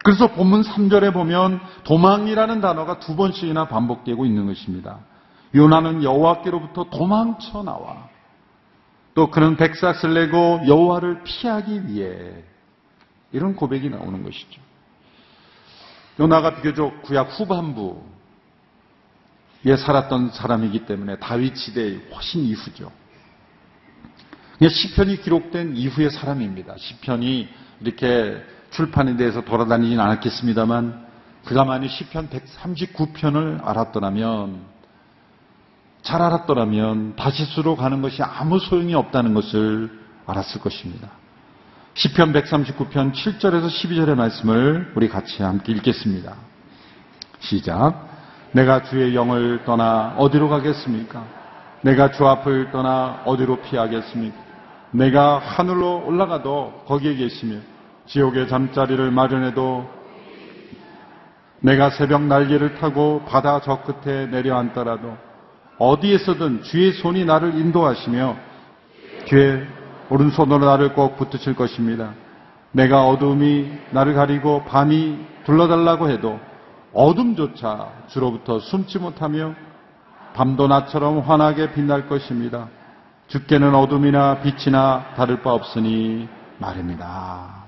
그래서 0.04 0.32
본문 0.32 0.64
3절에 0.64 1.14
보면 1.14 1.60
도망이라는 1.84 2.60
단어가 2.60 3.00
두 3.00 3.16
번씩이나 3.16 3.68
반복되고 3.68 4.26
있는 4.26 4.48
것입니다. 4.48 5.00
요나는 5.54 6.04
여호와께로부터 6.04 6.86
도망쳐 6.86 7.62
나와 7.62 8.10
또 9.14 9.30
그는 9.30 9.58
백삭을 9.58 10.14
내고 10.14 10.62
여호와를 10.66 11.24
피하기 11.24 11.88
위해 11.88 12.44
이런 13.32 13.56
고백이 13.56 13.90
나오는 13.90 14.24
것이죠. 14.24 14.62
요나가 16.20 16.56
비교적 16.56 17.04
구약 17.04 17.40
후반부 17.40 18.02
에 19.66 19.76
살았던 19.76 20.32
사람이기 20.32 20.86
때문에 20.86 21.18
다윗 21.18 21.56
시대의 21.56 22.02
훨씬 22.14 22.42
이후죠. 22.44 22.92
시편이 24.68 25.22
기록된 25.22 25.76
이후의 25.76 26.10
사람입니다. 26.12 26.76
시편이 26.78 27.48
이렇게 27.82 28.44
출판에 28.72 29.18
대해서 29.18 29.42
돌아다니진 29.42 30.00
않았겠습니다만 30.00 31.06
그가만이 31.46 31.90
시편 31.90 32.30
139편을 32.30 33.66
알았더라면 33.66 34.62
잘 36.02 36.22
알았더라면 36.22 37.16
다시스로 37.16 37.76
가는 37.76 38.02
것이 38.02 38.24
아무 38.24 38.60
소용이 38.60 38.96
없다는 38.96 39.34
것을 39.34 39.92
알았을 40.26 40.62
것입니다. 40.62 41.10
시편 41.94 42.34
139편 42.34 43.14
7절에서 43.14 43.68
12절의 43.68 44.16
말씀을 44.16 44.94
우리 44.96 45.10
같이 45.10 45.44
함께 45.44 45.74
읽겠습니다. 45.74 46.36
시작. 47.40 48.10
내가 48.54 48.84
주의 48.84 49.16
영을 49.16 49.64
떠나 49.66 50.14
어디로 50.18 50.50
가겠습니까? 50.50 51.24
내가 51.82 52.12
주 52.12 52.28
앞을 52.28 52.72
떠나 52.72 53.22
어디로 53.26 53.58
피하겠습니까? 53.58 54.38
내가 54.92 55.40
하늘로 55.40 56.04
올라가도 56.06 56.84
거기에 56.86 57.16
계시며 57.16 57.58
지옥의 58.08 58.50
잠자리를 58.50 59.10
마련해도 59.12 59.90
내가 61.62 61.92
새벽 61.92 62.24
날개를 62.24 62.76
타고 62.76 63.24
바다 63.26 63.62
저 63.62 63.82
끝에 63.84 64.26
내려앉더라도 64.28 65.16
어디에서든 65.78 66.64
주의 66.64 66.92
손이 66.92 67.24
나를 67.26 67.56
인도하시며 67.56 68.36
주의 69.26 69.66
오른손으로 70.10 70.66
나를 70.66 70.94
꼭 70.94 71.16
붙으실 71.16 71.56
것입니다. 71.56 72.14
내가 72.72 73.08
어둠이 73.08 73.72
나를 73.92 74.14
가리고 74.14 74.66
밤이 74.66 75.18
둘러달라고 75.46 76.10
해도 76.10 76.40
어둠조차 76.94 78.06
주로부터 78.08 78.60
숨지 78.60 79.00
못하며 79.00 79.54
밤도 80.34 80.68
나처럼 80.68 81.20
환하게 81.20 81.74
빛날 81.74 82.08
것입니다. 82.08 82.70
주께는 83.28 83.74
어둠이나 83.76 84.42
빛이나 84.42 85.14
다를 85.16 85.42
바 85.42 85.54
없으니 85.54 86.28
말입니다. 86.58 87.62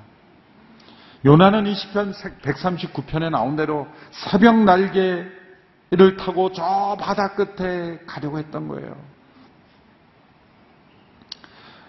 요나는 1.25 1.67
이 1.67 1.75
시편 1.75 2.11
139편에 2.11 3.29
나온 3.29 3.55
대로 3.55 3.87
새벽 4.11 4.57
날개를 4.57 6.17
타고 6.19 6.51
저 6.51 6.97
바다 6.99 7.33
끝에 7.33 7.99
가려고 8.05 8.39
했던 8.39 8.67
거예요. 8.67 8.95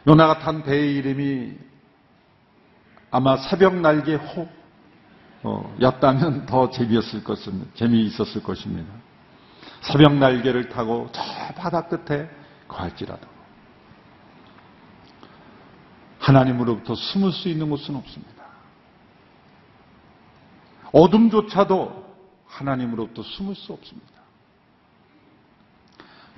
요나가 0.07 0.39
탄 0.39 0.63
배의 0.63 0.95
이름이 0.97 1.55
아마 3.11 3.37
새벽 3.37 3.75
날개 3.75 4.15
호 4.15 4.49
어, 5.45 5.77
였다면 5.81 6.47
더 6.47 6.71
재미있을 6.71 7.23
것입니다. 7.23 7.71
재미있었을 7.75 8.43
것입니다. 8.43 8.91
새벽 9.83 10.15
날개를 10.15 10.71
타고 10.71 11.09
저 11.13 11.23
바다 11.55 11.83
끝에 11.83 12.29
갈지라도 12.67 13.29
하나님으로부터 16.19 16.95
숨을 16.95 17.31
수 17.33 17.51
있는 17.51 17.69
곳은 17.69 17.95
없습니다. 17.97 18.45
어둠조차도 20.93 22.05
하나님으로부터 22.47 23.23
숨을 23.23 23.55
수 23.55 23.75
없습니다. 23.75 24.15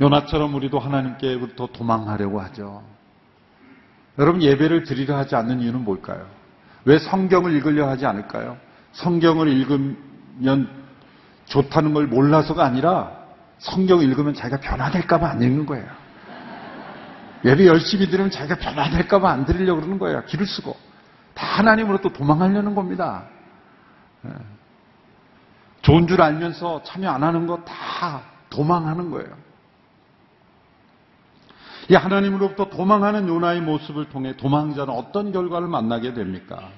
요나처럼 0.00 0.52
우리도 0.54 0.80
하나님께부터 0.80 1.68
도망하려고 1.68 2.40
하죠. 2.40 2.82
여러분 4.18 4.42
예배를 4.42 4.82
드리려 4.82 5.16
하지 5.16 5.36
않는 5.36 5.60
이유는 5.60 5.84
뭘까요? 5.84 6.26
왜 6.84 6.98
성경을 6.98 7.52
읽으려 7.54 7.88
하지 7.88 8.04
않을까요? 8.04 8.65
성경을 8.96 9.48
읽으면 9.48 10.68
좋다는 11.46 11.94
걸 11.94 12.06
몰라서가 12.06 12.64
아니라 12.64 13.12
성경을 13.58 14.04
읽으면 14.04 14.34
자기가 14.34 14.60
변화될까봐 14.60 15.28
안 15.28 15.42
읽는 15.42 15.66
거예요. 15.66 15.86
예배 17.44 17.66
열심히 17.66 18.08
드리면 18.08 18.30
자기가 18.30 18.56
변화될까봐 18.58 19.30
안 19.30 19.44
드리려고 19.44 19.80
그러는 19.80 19.98
거예요. 19.98 20.24
길을 20.24 20.46
쓰고. 20.46 20.76
다 21.34 21.46
하나님으로 21.58 22.00
또 22.00 22.12
도망하려는 22.12 22.74
겁니다. 22.74 23.24
예. 24.26 24.30
좋은 25.82 26.06
줄 26.06 26.20
알면서 26.22 26.82
참여 26.82 27.08
안 27.10 27.22
하는 27.22 27.46
거 27.46 27.62
다 27.64 28.22
도망하는 28.50 29.10
거예요. 29.10 29.28
이 31.88 31.94
하나님으로부터 31.94 32.68
도망하는 32.70 33.28
요나의 33.28 33.60
모습을 33.60 34.08
통해 34.08 34.36
도망자는 34.36 34.92
어떤 34.92 35.30
결과를 35.30 35.68
만나게 35.68 36.14
됩니까? 36.14 36.70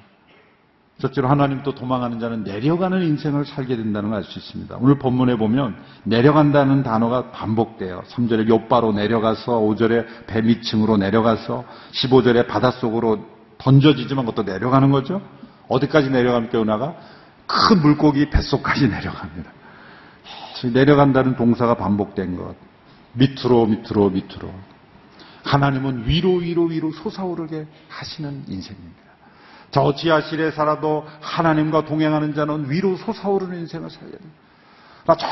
첫째로 1.00 1.28
하나님도 1.28 1.74
도망하는 1.76 2.18
자는 2.18 2.42
내려가는 2.42 3.00
인생을 3.02 3.46
살게 3.46 3.76
된다는 3.76 4.10
걸 4.10 4.18
알 4.18 4.24
수 4.24 4.38
있습니다. 4.38 4.76
오늘 4.80 4.98
본문에 4.98 5.36
보면 5.36 5.76
내려간다는 6.02 6.82
단어가 6.82 7.30
반복돼요. 7.30 8.02
3절에 8.08 8.48
요바로 8.48 8.92
내려가서 8.92 9.60
5절에 9.60 10.26
배 10.26 10.42
밑층으로 10.42 10.96
내려가서 10.96 11.64
15절에 11.92 12.48
바닷속으로 12.48 13.24
던져지지만 13.58 14.26
그것도 14.26 14.50
내려가는 14.50 14.90
거죠. 14.90 15.22
어디까지 15.68 16.10
내려갑니까 16.10 16.58
요나가? 16.58 16.94
큰 17.46 17.80
물고기 17.80 18.28
뱃속까지 18.30 18.88
내려갑니다. 18.88 19.52
내려간다는 20.72 21.36
동사가 21.36 21.74
반복된 21.76 22.36
것. 22.36 22.56
밑으로 23.12 23.66
밑으로 23.66 24.10
밑으로. 24.10 24.52
하나님은 25.44 26.08
위로 26.08 26.34
위로 26.34 26.64
위로 26.64 26.90
솟아오르게 26.92 27.66
하시는 27.88 28.44
인생입니다. 28.48 29.07
저 29.70 29.94
지하실에 29.94 30.50
살아도 30.50 31.06
하나님과 31.20 31.84
동행하는 31.84 32.34
자는 32.34 32.70
위로 32.70 32.96
솟아오르는 32.96 33.58
인생을 33.60 33.90
살게 33.90 34.12
됩니다. 34.12 34.34
저 35.18 35.26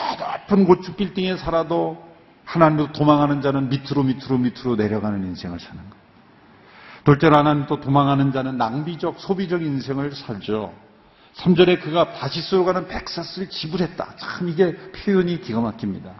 높은 0.49 0.66
고축 0.66 0.96
빌딩에 0.96 1.37
살아도 1.37 2.03
하나님으로 2.44 2.92
도망하는 2.92 3.42
자는 3.42 3.68
밑으로 3.68 4.03
밑으로 4.03 4.38
밑으로 4.38 4.77
내려가는 4.77 5.25
인생을 5.25 5.59
사는 5.59 5.90
것. 5.90 5.96
둘째로 7.05 7.37
하나님 7.37 7.66
또 7.66 7.81
도망하는 7.81 8.33
자는 8.33 8.57
낭비적 8.57 9.20
소비적 9.20 9.62
인생을 9.62 10.12
살죠. 10.14 10.72
3절에 11.37 11.83
그가 11.83 12.12
다시스로 12.12 12.64
가는 12.64 12.88
백사스를 12.88 13.51
지불했다. 13.51 14.16
참 14.16 14.49
이게 14.49 14.75
표현이 14.75 15.40
기가 15.40 15.61
막힙니다. 15.61 16.11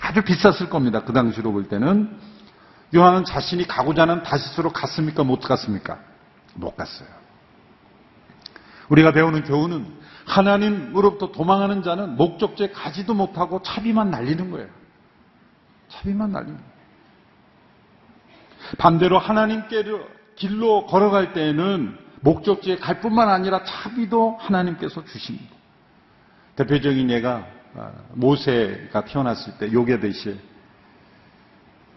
아주 0.00 0.22
비쌌을 0.22 0.68
겁니다. 0.70 1.02
그 1.04 1.12
당시로 1.12 1.52
볼 1.52 1.68
때는. 1.68 2.18
요한은 2.94 3.24
자신이 3.24 3.66
가고자 3.66 4.02
하는 4.02 4.22
다시스로 4.22 4.70
갔습니까? 4.70 5.24
못 5.24 5.40
갔습니까? 5.40 5.98
못 6.54 6.76
갔어요. 6.76 7.08
우리가 8.88 9.12
배우는 9.12 9.44
교훈은 9.44 9.86
하나님으로부터 10.26 11.32
도망하는 11.32 11.82
자는 11.82 12.16
목적지에 12.16 12.70
가지도 12.70 13.14
못하고 13.14 13.62
차비만 13.62 14.10
날리는 14.10 14.50
거예요. 14.50 14.68
차비만 15.88 16.32
날리는 16.32 16.56
거예요. 16.56 16.78
반대로 18.78 19.18
하나님께 19.18 19.84
길로 20.36 20.86
걸어갈 20.86 21.32
때에는 21.32 21.98
목적지에 22.20 22.76
갈 22.76 23.00
뿐만 23.00 23.28
아니라 23.28 23.62
차비도 23.64 24.36
하나님께서 24.40 25.04
주십니다. 25.04 25.54
대표적인 26.56 27.10
예가 27.10 27.46
아, 27.76 27.92
모세가 28.14 29.04
태어났을 29.04 29.58
때 29.58 29.72
요괴되실 29.72 30.38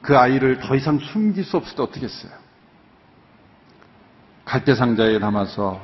그 0.01 0.17
아이를 0.17 0.59
더 0.59 0.75
이상 0.75 0.99
숨길 0.99 1.43
수 1.43 1.57
없을 1.57 1.75
때 1.75 1.83
어떻게 1.83 2.05
했어요? 2.05 2.31
갈대 4.45 4.75
상자에 4.75 5.19
담아서 5.19 5.81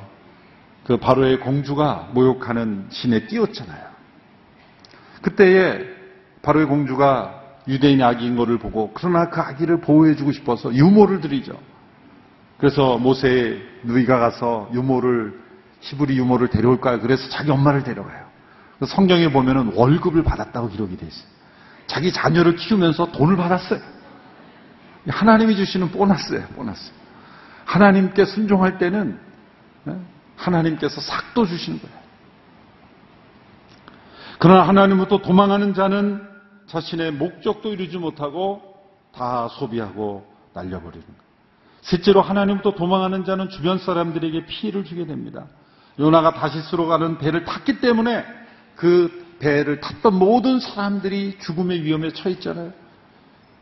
그 0.88 0.96
바로의 0.96 1.40
공주가 1.40 2.08
모욕하는 2.14 2.86
신에 2.88 3.26
띄웠잖아요. 3.26 3.88
그때에 5.20 5.84
바로의 6.40 6.64
공주가 6.64 7.42
유대인 7.68 8.02
아기인 8.02 8.36
것을 8.36 8.56
보고 8.56 8.92
그러나 8.94 9.28
그 9.28 9.38
아기를 9.38 9.82
보호해주고 9.82 10.32
싶어서 10.32 10.74
유모를 10.74 11.20
드리죠. 11.20 11.52
그래서 12.56 12.96
모세의 12.96 13.60
누이가 13.82 14.18
가서 14.18 14.70
유모를 14.72 15.38
히브리 15.80 16.16
유모를 16.16 16.48
데려올까요? 16.48 17.00
그래서 17.00 17.28
자기 17.28 17.50
엄마를 17.50 17.84
데려가요. 17.84 18.24
성경에 18.86 19.30
보면은 19.30 19.72
월급을 19.74 20.22
받았다고 20.22 20.70
기록이 20.70 20.96
돼 20.96 21.06
있어요. 21.06 21.28
자기 21.86 22.14
자녀를 22.14 22.56
키우면서 22.56 23.12
돈을 23.12 23.36
받았어요. 23.36 23.80
하나님이 25.06 25.54
주시는 25.54 25.90
보너스예요, 25.90 26.46
보너스. 26.56 26.92
하나님께 27.66 28.24
순종할 28.24 28.78
때는 28.78 29.18
예, 29.88 29.96
하나님께서 30.38 31.00
삭도 31.00 31.46
주시는 31.46 31.80
거예요. 31.80 31.98
그러나 34.38 34.68
하나님부터 34.68 35.18
도망하는 35.18 35.74
자는 35.74 36.22
자신의 36.68 37.12
목적도 37.12 37.72
이루지 37.72 37.98
못하고 37.98 38.62
다 39.12 39.48
소비하고 39.48 40.26
날려버리는 40.54 41.04
거예요. 41.04 41.28
실제로 41.80 42.20
하나님부터 42.20 42.74
도망하는 42.74 43.24
자는 43.24 43.48
주변 43.48 43.78
사람들에게 43.78 44.46
피해를 44.46 44.84
주게 44.84 45.06
됩니다. 45.06 45.46
요나가 45.98 46.32
다시스로 46.32 46.86
가는 46.86 47.18
배를 47.18 47.44
탔기 47.44 47.80
때문에 47.80 48.24
그 48.76 49.26
배를 49.40 49.80
탔던 49.80 50.14
모든 50.14 50.60
사람들이 50.60 51.38
죽음의 51.40 51.82
위험에 51.82 52.12
처했잖아요. 52.12 52.72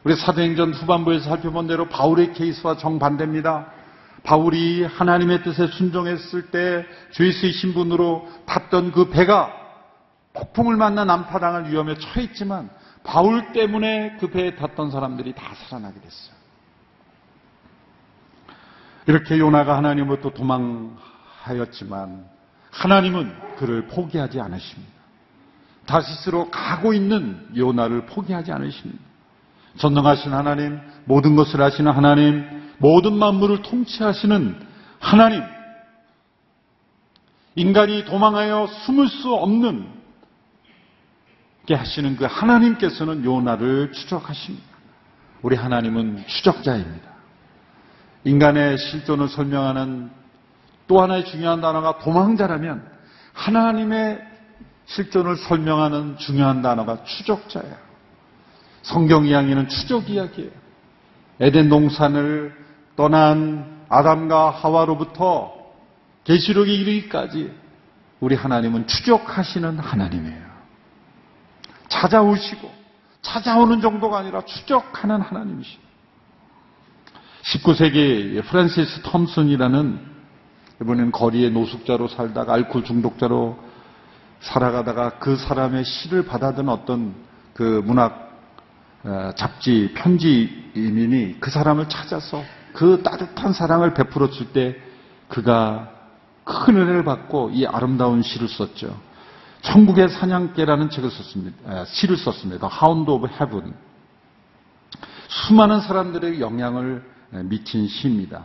우리 0.04 0.14
사도행전 0.14 0.74
후반부에서 0.74 1.28
살펴본 1.30 1.66
대로 1.66 1.88
바울의 1.88 2.34
케이스와 2.34 2.76
정반대입니다. 2.76 3.66
바울이 4.26 4.82
하나님의 4.82 5.44
뜻에 5.44 5.68
순종했을 5.68 6.50
때 6.50 6.84
죄수의 7.12 7.52
신분으로 7.52 8.28
탔던 8.44 8.90
그 8.90 9.08
배가 9.08 9.52
폭풍을 10.32 10.76
만나 10.76 11.04
난파당할 11.04 11.70
위험에 11.70 11.94
처했지만 11.94 12.68
바울 13.04 13.52
때문에 13.52 14.16
그 14.18 14.28
배에 14.30 14.56
탔던 14.56 14.90
사람들이 14.90 15.32
다 15.32 15.52
살아나게 15.54 16.00
됐어요. 16.00 16.36
이렇게 19.06 19.38
요나가 19.38 19.76
하나님으로부터 19.76 20.30
도망하였지만 20.30 22.24
하나님은 22.72 23.32
그를 23.58 23.86
포기하지 23.86 24.40
않으십니다. 24.40 24.92
다시스로 25.86 26.50
가고 26.50 26.92
있는 26.92 27.46
요나를 27.56 28.06
포기하지 28.06 28.50
않으십니다. 28.50 29.00
전능하신 29.76 30.32
하나님, 30.32 30.80
모든 31.04 31.36
것을 31.36 31.62
아시는 31.62 31.92
하나님, 31.92 32.65
모든 32.78 33.14
만물을 33.14 33.62
통치하시는 33.62 34.66
하나님, 34.98 35.42
인간이 37.54 38.04
도망하여 38.04 38.66
숨을 38.66 39.08
수 39.08 39.32
없는 39.34 39.96
게 41.66 41.74
하시는 41.74 42.16
그 42.16 42.24
하나님께서는 42.26 43.24
요나를 43.24 43.92
추적하십니다. 43.92 44.64
우리 45.42 45.56
하나님은 45.56 46.24
추적자입니다. 46.26 47.10
인간의 48.24 48.78
실존을 48.78 49.28
설명하는 49.28 50.10
또 50.86 51.00
하나의 51.00 51.24
중요한 51.24 51.60
단어가 51.60 51.98
도망자라면 51.98 52.86
하나님의 53.32 54.20
실존을 54.86 55.36
설명하는 55.36 56.18
중요한 56.18 56.62
단어가 56.62 57.02
추적자예요. 57.04 57.76
성경 58.82 59.26
이야기는 59.26 59.68
추적 59.68 60.08
이야기예요. 60.08 60.50
에덴 61.40 61.68
동산을 61.68 62.65
떠난 62.96 63.84
아담과 63.88 64.50
하와로부터 64.50 65.54
계시록에 66.24 66.72
이르기까지 66.72 67.52
우리 68.20 68.34
하나님은 68.34 68.86
추적하시는 68.86 69.78
하나님이에요. 69.78 70.46
찾아오시고 71.88 72.70
찾아오는 73.22 73.80
정도가 73.80 74.18
아니라 74.18 74.44
추적하는 74.44 75.20
하나님이시죠. 75.20 75.80
19세기 77.42 78.44
프란시스 78.44 79.02
텀슨이라는 79.02 79.98
이번엔 80.82 81.12
거리의 81.12 81.52
노숙자로 81.52 82.08
살다가 82.08 82.54
알코올 82.54 82.84
중독자로 82.84 83.58
살아가다가 84.40 85.18
그 85.18 85.36
사람의 85.36 85.84
시를 85.84 86.26
받아든 86.26 86.68
어떤 86.68 87.14
그 87.54 87.82
문학 87.84 88.26
어, 89.04 89.30
잡지 89.36 89.92
편집인이 89.94 91.36
그 91.38 91.50
사람을 91.50 91.88
찾아서 91.88 92.42
그 92.76 93.02
따뜻한 93.02 93.54
사랑을 93.54 93.94
베풀어 93.94 94.28
줄 94.30 94.52
때 94.52 94.76
그가 95.28 95.90
큰 96.44 96.76
은혜를 96.76 97.04
받고 97.04 97.50
이 97.52 97.66
아름다운 97.66 98.22
시를 98.22 98.48
썼죠. 98.48 98.94
천국의 99.62 100.10
사냥개라는 100.10 100.90
책을 100.90 101.10
썼습니다. 101.10 101.84
시를 101.86 102.18
썼습니다. 102.18 102.68
Hound 102.68 103.10
of 103.10 103.28
Heaven. 103.40 103.74
수많은 105.28 105.80
사람들에게 105.80 106.38
영향을 106.38 107.02
미친 107.30 107.88
시입니다. 107.88 108.44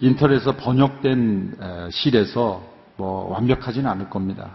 인터넷에서 0.00 0.56
번역된 0.56 1.56
시에서 1.92 2.62
뭐 2.96 3.30
완벽하지는 3.32 3.88
않을 3.88 4.10
겁니다. 4.10 4.50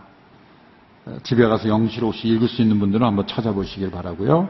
집에 1.23 1.47
가서 1.47 1.69
영시로시 1.69 2.27
읽을 2.27 2.49
수 2.49 2.61
있는 2.61 2.79
분들은 2.79 3.07
한번 3.07 3.25
찾아보시길 3.25 3.89
바라고요. 3.91 4.49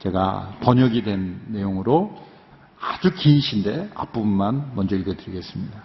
제가 0.00 0.56
번역이 0.62 1.04
된 1.04 1.42
내용으로 1.48 2.31
아주 2.82 3.14
긴 3.14 3.40
시인데 3.40 3.90
앞부분만 3.94 4.72
먼저 4.74 4.96
읽어드리겠습니다. 4.96 5.82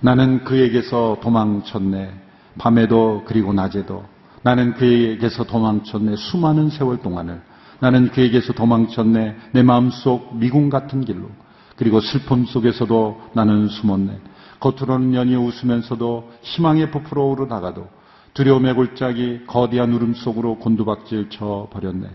나는 0.00 0.42
그에게서 0.44 1.18
도망쳤네. 1.22 2.12
밤에도 2.56 3.24
그리고 3.26 3.52
낮에도 3.52 4.04
나는 4.42 4.74
그에게서 4.74 5.44
도망쳤네. 5.44 6.16
수많은 6.16 6.70
세월 6.70 6.98
동안을 7.02 7.42
나는 7.80 8.10
그에게서 8.10 8.54
도망쳤네. 8.54 9.36
내 9.52 9.62
마음속 9.62 10.36
미궁 10.38 10.70
같은 10.70 11.04
길로 11.04 11.28
그리고 11.76 12.00
슬픔 12.00 12.46
속에서도 12.46 13.30
나는 13.34 13.68
숨었네. 13.68 14.18
겉으로는 14.60 15.14
연이 15.14 15.36
웃으면서도 15.36 16.32
희망의 16.40 16.90
부풀어 16.90 17.22
오르다가도 17.24 17.86
두려움의 18.32 18.74
골짜기 18.74 19.44
거대한 19.46 19.92
울음 19.92 20.14
속으로 20.14 20.56
곤두박질 20.58 21.28
쳐 21.28 21.68
버렸네. 21.70 22.08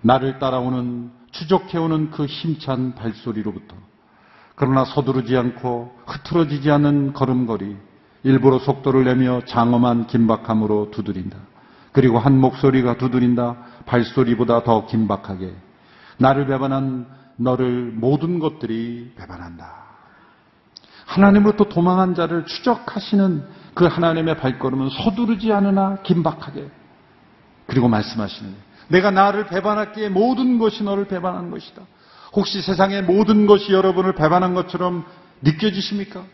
나를 0.00 0.38
따라오는 0.38 1.17
추적해오는 1.38 2.10
그 2.10 2.26
힘찬 2.26 2.94
발소리로부터 2.96 3.76
그러나 4.56 4.84
서두르지 4.84 5.36
않고 5.36 5.92
흐트러지지 6.06 6.68
않는 6.72 7.12
걸음걸이 7.12 7.76
일부러 8.24 8.58
속도를 8.58 9.04
내며 9.04 9.42
장엄한 9.46 10.08
긴박함으로 10.08 10.90
두드린다. 10.90 11.38
그리고 11.92 12.18
한 12.18 12.38
목소리가 12.40 12.98
두드린다. 12.98 13.56
발소리보다 13.86 14.64
더 14.64 14.86
긴박하게 14.86 15.54
나를 16.18 16.48
배반한 16.48 17.06
너를 17.36 17.92
모든 17.94 18.40
것들이 18.40 19.12
배반한다. 19.16 19.72
하나님으로부터 21.06 21.72
도망한 21.72 22.16
자를 22.16 22.44
추적하시는 22.44 23.44
그 23.74 23.86
하나님의 23.86 24.38
발걸음은 24.38 24.90
서두르지 24.90 25.52
않으나 25.52 25.98
긴박하게 26.02 26.68
그리고 27.68 27.88
말씀하시는 27.88 28.67
내가 28.88 29.10
나를 29.10 29.46
배반할기에 29.46 30.08
모든 30.08 30.58
것이 30.58 30.82
너를 30.82 31.06
배반한 31.06 31.50
것이다. 31.50 31.82
혹시 32.32 32.60
세상의 32.60 33.02
모든 33.04 33.46
것이 33.46 33.72
여러분을 33.72 34.14
배반한 34.14 34.54
것처럼 34.54 35.06
느껴지십니까? 35.42 36.24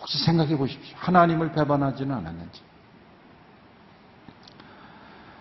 혹시 0.00 0.18
생각해 0.24 0.56
보십시오. 0.56 0.96
하나님을 0.98 1.52
배반하지는 1.52 2.14
않았는지. 2.14 2.60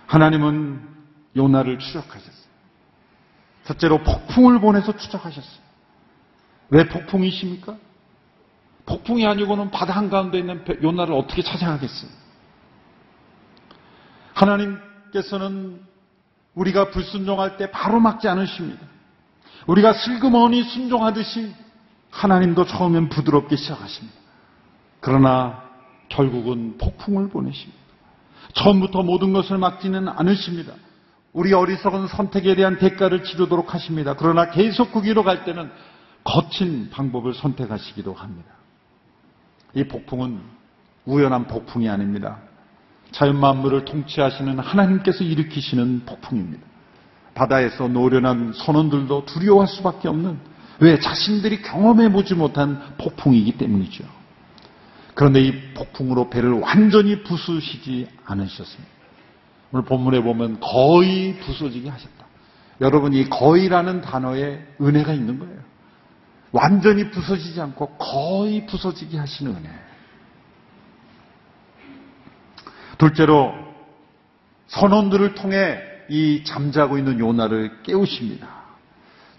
하나님은 0.08 0.88
요나를 1.36 1.80
추적하셨어요. 1.80 2.44
첫째로 3.66 4.04
폭풍을 4.04 4.60
보내서 4.60 4.96
추적하셨어요. 4.96 5.64
왜 6.70 6.88
폭풍이십니까? 6.88 7.76
폭풍이 8.86 9.26
아니고는 9.26 9.72
바다 9.72 9.94
한가운데 9.94 10.38
있는 10.38 10.64
요나를 10.82 11.14
어떻게 11.14 11.42
찾아가겠어요? 11.42 12.12
하나님께서는 14.34 15.82
우리가 16.56 16.92
불순종할 16.92 17.58
때 17.58 17.72
바로 17.72 18.00
막지 18.00 18.28
않으십니다. 18.28 18.86
우리가 19.68 19.94
슬그머니 19.94 20.63
순종하듯이 20.63 21.54
하나님도 22.12 22.66
처음엔 22.66 23.10
부드럽게 23.10 23.56
시작하십니다. 23.56 24.16
그러나 25.00 25.63
결국은 26.10 26.78
폭풍을 26.78 27.30
보내십니다. 27.30 27.82
처음부터 28.54 29.04
모든 29.04 29.34
것을 29.34 29.58
막지는 29.58 30.08
않으십니다. 30.08 30.74
우리 31.32 31.54
어리석은 31.54 32.08
선택에 32.08 32.56
대한 32.56 32.78
대가를 32.78 33.24
치르도록 33.24 33.74
하십니다. 33.74 34.16
그러나 34.16 34.52
계속 34.52 34.92
그 34.92 35.02
길로 35.02 35.24
갈 35.24 35.44
때는 35.46 35.72
거친 36.24 36.89
방법을 36.92 37.34
선택하시기도 37.34 38.13
합니다. 38.13 38.52
이 39.74 39.84
폭풍은 39.86 40.39
우연한 41.06 41.48
폭풍이 41.48 41.89
아닙니다. 41.89 42.38
자연 43.12 43.39
만물을 43.39 43.86
통치하시는 43.86 44.58
하나님께서 44.60 45.24
일으키시는 45.24 46.04
폭풍입니다. 46.06 46.63
바다에서 47.36 47.88
노련한 47.88 48.54
선원들도 48.56 49.26
두려워할 49.26 49.68
수밖에 49.68 50.08
없는 50.08 50.38
왜 50.80 51.00
자신들이 51.00 51.62
경험해 51.62 52.12
보지 52.12 52.36
못한 52.36 52.82
폭풍이기 52.98 53.58
때문이죠. 53.58 54.04
그런데 55.13 55.42
이 55.42 55.74
폭풍으로 55.74 56.30
배를 56.30 56.54
완전히 56.54 57.24
부수시지 57.24 58.08
않으셨습니다. 58.26 58.92
오늘 59.72 59.86
본문에 59.86 60.22
보면 60.22 60.60
거의 60.60 61.38
부서지게 61.39 61.89
하셨다. 61.89 62.26
여러분 62.82 63.13
이 63.13 63.30
거의라는 63.30 64.02
단어에 64.02 64.60
은혜가 64.82 65.13
있는 65.13 65.39
거예요. 65.39 65.56
완전히 66.52 67.10
부서지지 67.10 67.60
않고 67.62 67.98
거의 67.98 68.66
부서지게 68.66 69.18
하시는 69.18 69.56
은혜. 69.56 69.70
둘째로 73.04 73.54
선원들을 74.68 75.36
통해 75.36 75.78
이 76.10 76.44
잠자고 76.46 76.98
있는 76.98 77.20
요나를 77.20 77.84
깨우십니다. 77.84 78.48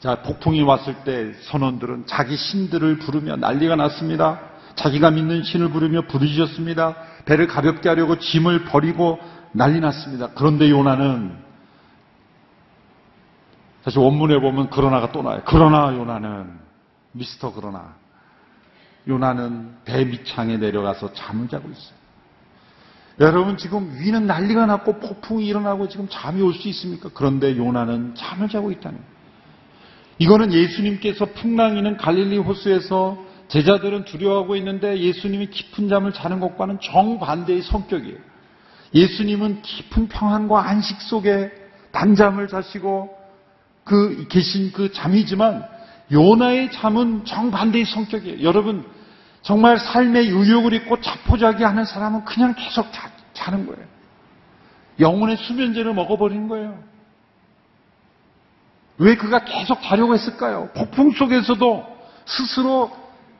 자, 0.00 0.22
폭풍이 0.22 0.60
왔을 0.62 0.96
때 1.04 1.32
선원들은 1.44 2.04
자기 2.06 2.36
신들을 2.36 2.98
부르며 2.98 3.36
난리가 3.36 3.76
났습니다. 3.76 4.40
자기가 4.74 5.10
믿는 5.12 5.44
신을 5.44 5.70
부르며 5.70 6.02
부르짖었습니다. 6.02 6.96
배를 7.24 7.46
가볍게 7.46 7.88
하려고 7.88 8.18
짐을 8.18 8.64
버리고 8.64 9.18
난리 9.52 9.80
났습니다. 9.80 10.28
그런데 10.34 10.68
요나는 10.68 11.34
사실 13.82 13.98
원문에 14.00 14.40
보면 14.40 14.68
그러나가 14.68 15.10
또 15.10 15.22
나와요. 15.22 15.42
그러나 15.46 15.94
요나는 15.94 16.58
미스터 17.12 17.52
그러나 17.54 17.94
요나는 19.08 19.76
배 19.84 20.04
밑창에 20.04 20.56
내려가서 20.58 21.14
잠을 21.14 21.48
자고 21.48 21.70
있어요. 21.70 22.03
여러분 23.20 23.56
지금 23.56 23.96
위는 24.00 24.26
난리가 24.26 24.66
났고 24.66 24.98
폭풍이 24.98 25.46
일어나고 25.46 25.88
지금 25.88 26.08
잠이 26.10 26.42
올 26.42 26.54
수 26.54 26.68
있습니까? 26.68 27.10
그런데 27.14 27.56
요나는 27.56 28.14
잠을 28.16 28.48
자고 28.48 28.72
있다는. 28.72 28.98
이거는 30.18 30.52
예수님께서 30.52 31.26
풍랑이는 31.26 31.96
갈릴리 31.96 32.38
호수에서 32.38 33.18
제자들은 33.48 34.04
두려워하고 34.04 34.56
있는데 34.56 34.98
예수님이 34.98 35.48
깊은 35.48 35.88
잠을 35.88 36.12
자는 36.12 36.40
것과는 36.40 36.80
정반대의 36.80 37.62
성격이에요. 37.62 38.18
예수님은 38.94 39.62
깊은 39.62 40.08
평안과 40.08 40.68
안식 40.68 41.00
속에 41.02 41.52
단잠을 41.92 42.48
자시고 42.48 43.16
그 43.84 44.26
계신 44.28 44.72
그 44.72 44.92
잠이지만 44.92 45.64
요나의 46.10 46.72
잠은 46.72 47.24
정반대의 47.24 47.84
성격이에요. 47.84 48.42
여러분 48.42 48.84
정말 49.44 49.78
삶의 49.78 50.30
의욕을 50.30 50.72
잊고 50.72 51.00
자포자기하는 51.00 51.84
사람은 51.84 52.24
그냥 52.24 52.54
계속 52.56 52.90
자, 52.92 53.10
자는 53.34 53.66
거예요. 53.66 53.86
영혼의 54.98 55.36
수면제를 55.36 55.92
먹어버리는 55.92 56.48
거예요. 56.48 56.82
왜 58.96 59.16
그가 59.16 59.44
계속 59.44 59.82
자려고 59.82 60.14
했을까요? 60.14 60.70
폭풍 60.74 61.12
속에서도 61.12 61.84
스스로 62.24 62.90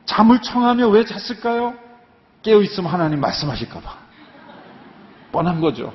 잠을 0.05 0.41
청하며 0.41 0.89
왜 0.89 1.05
잤을까요? 1.05 1.73
깨어있으면 2.43 2.91
하나님 2.91 3.19
말씀하실까봐. 3.21 3.97
뻔한 5.31 5.59
거죠. 5.59 5.91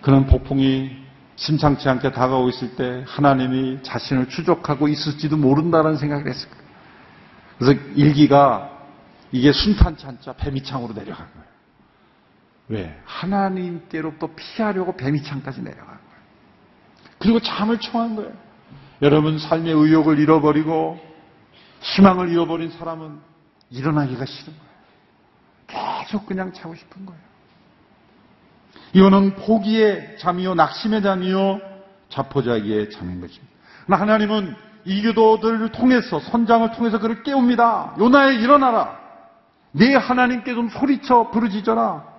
그런 0.00 0.26
폭풍이 0.26 0.96
심상치 1.36 1.86
않게 1.86 2.12
다가오고 2.12 2.48
있을 2.48 2.76
때 2.76 3.04
하나님이 3.06 3.82
자신을 3.82 4.30
추적하고 4.30 4.88
있을지도 4.88 5.36
모른다는 5.36 5.96
생각을 5.96 6.28
했을 6.28 6.48
거예요. 6.48 6.62
그래서 7.62 7.80
일기가 7.94 8.70
이게 9.30 9.52
순탄치 9.52 10.04
않자 10.04 10.32
배미창으로 10.32 10.94
내려간 10.94 11.28
거예요. 11.32 11.46
왜? 12.68 13.00
하나님께로부터 13.04 14.30
피하려고 14.34 14.96
배미창까지 14.96 15.62
내려간 15.62 15.86
거예요. 15.86 16.00
그리고 17.18 17.38
잠을 17.38 17.78
청한 17.78 18.16
거예요. 18.16 18.32
여러분 19.00 19.38
삶의 19.38 19.72
의욕을 19.72 20.18
잃어버리고 20.18 21.00
희망을 21.80 22.30
잃어버린 22.30 22.70
사람은 22.72 23.20
일어나기가 23.70 24.24
싫은 24.24 24.52
거예요. 25.68 26.02
계속 26.02 26.26
그냥 26.26 26.52
자고 26.52 26.74
싶은 26.74 27.06
거예요. 27.06 27.22
이거는 28.92 29.36
포기의 29.36 30.18
잠이요, 30.18 30.56
낙심의 30.56 31.02
잠이요, 31.02 31.60
자포자기의 32.08 32.90
잠인 32.90 33.20
것입니다. 33.20 33.52
하나님은 33.88 34.71
이교도들을 34.84 35.70
통해서 35.72 36.20
선장을 36.20 36.72
통해서 36.72 36.98
그를 36.98 37.22
깨웁니다. 37.22 37.96
요나에 37.98 38.34
일어나라. 38.34 38.98
내 39.72 39.94
하나님께 39.94 40.54
좀 40.54 40.68
소리쳐 40.68 41.30
부르짖어라. 41.30 42.12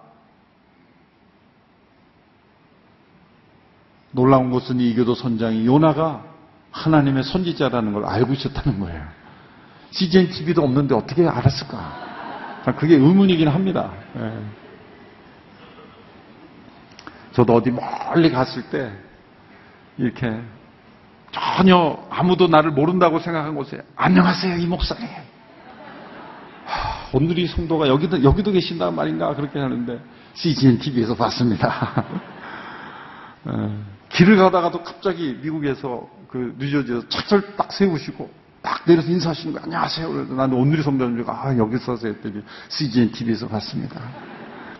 놀라운 4.11 4.51
것은 4.51 4.79
이교도 4.79 5.15
선장이 5.15 5.65
요나가 5.65 6.23
하나님의 6.71 7.23
선지자라는 7.23 7.93
걸 7.93 8.05
알고 8.05 8.33
있었다는 8.33 8.79
거예요. 8.79 9.03
CGN 9.91 10.29
TV도 10.29 10.63
없는데 10.63 10.95
어떻게 10.95 11.27
알았을까? 11.27 12.63
그게 12.77 12.95
의문이긴 12.95 13.47
합니다. 13.47 13.91
예. 14.17 14.33
저도 17.33 17.55
어디 17.55 17.71
멀리 17.71 18.31
갔을 18.31 18.63
때 18.69 18.91
이렇게 19.97 20.41
전혀 21.33 21.97
아무도 22.11 22.47
나를 22.47 22.71
모른다고 22.71 23.19
생각한 23.19 23.55
곳에 23.55 23.81
안녕하세요 23.95 24.57
이 24.57 24.67
목사님. 24.67 25.07
하, 26.65 27.09
오늘이 27.11 27.47
성도가 27.47 27.87
여기도 27.87 28.23
여기도 28.23 28.51
계신단 28.51 28.95
말인가 28.95 29.33
그렇게 29.35 29.59
하는데 29.59 29.99
CGN 30.35 30.77
TV에서 30.77 31.15
봤습니다. 31.15 32.05
어, 33.45 33.83
길을 34.09 34.37
가다가도 34.37 34.83
갑자기 34.83 35.37
미국에서 35.41 36.07
그 36.29 36.55
뉴저지에서 36.59 37.09
차를 37.09 37.55
딱 37.55 37.73
세우시고 37.73 38.29
딱 38.61 38.85
내려서 38.85 39.09
인사하시는 39.09 39.53
거예요. 39.53 39.65
안녕하세요. 39.65 40.09
그래서 40.09 40.33
나는 40.35 40.55
오늘이 40.55 40.83
줄 40.83 41.25
아, 41.27 41.57
여기서 41.57 41.97
했더니 42.03 42.43
CGN 42.69 43.11
TV에서 43.11 43.47
봤습니다. 43.47 43.99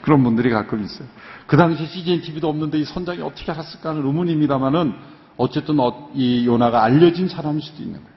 그런 0.04 0.24
분들이 0.24 0.52
가끔 0.52 0.84
있어요. 0.84 1.08
그 1.48 1.58
당시 1.58 1.86
CGN 1.88 2.22
TV도 2.22 2.48
없는데 2.48 2.78
이 2.78 2.86
선장이 2.86 3.22
어떻게 3.22 3.52
알았을까 3.52 3.90
하는 3.90 4.06
의문입니다만은 4.06 4.94
어쨌든 5.38 5.80
어, 5.80 6.10
이 6.14 6.46
요나가 6.46 6.84
알려진 6.84 7.28
사람일 7.28 7.62
수도 7.62 7.82
있는 7.82 7.96
거예요. 7.96 8.14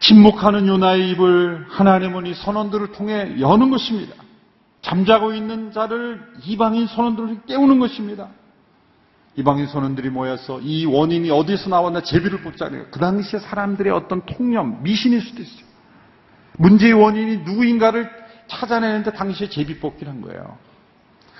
침묵하는 0.00 0.66
요나의 0.68 1.10
입을 1.10 1.66
하나님은 1.70 2.26
이 2.26 2.34
선원들을 2.34 2.92
통해 2.92 3.40
여는 3.40 3.70
것입니다. 3.70 4.14
잠자고 4.82 5.32
있는 5.32 5.72
자를 5.72 6.22
이방인 6.44 6.86
선원들을 6.86 7.42
깨우는 7.46 7.78
것입니다. 7.78 8.28
이방인 9.34 9.66
선원들이 9.66 10.10
모여서 10.10 10.60
이 10.60 10.86
원인이 10.86 11.30
어디서 11.30 11.68
나왔나 11.68 12.02
제비를 12.02 12.42
뽑자는 12.42 12.90
그 12.90 12.98
당시에 12.98 13.40
사람들의 13.40 13.92
어떤 13.92 14.24
통념, 14.24 14.82
미신일 14.82 15.20
수도 15.20 15.42
있어요. 15.42 15.66
문제의 16.58 16.94
원인이 16.94 17.38
누구인가를 17.38 18.08
찾아내는데 18.48 19.12
당시에 19.12 19.48
제비 19.48 19.78
뽑기를 19.78 20.10
한 20.10 20.22
거예요. 20.22 20.56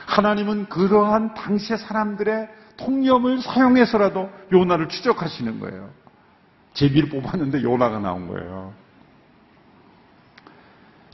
하나님은 0.07 0.68
그러한 0.68 1.35
당시의 1.35 1.79
사람들의 1.79 2.48
통념을 2.77 3.41
사용해서라도 3.41 4.31
요나를 4.53 4.89
추적하시는 4.89 5.61
거예요. 5.61 5.91
제비를 6.75 7.09
뽑았는데 7.09 7.62
요나가 7.62 7.99
나온 7.99 8.29
거예요. 8.29 8.73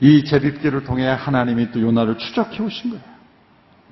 이 0.01 0.25
제비끼를 0.25 0.83
통해 0.83 1.07
하나님이 1.07 1.71
또 1.71 1.81
요나를 1.81 2.17
추적해 2.17 2.61
오신 2.61 2.91
거예요. 2.91 3.03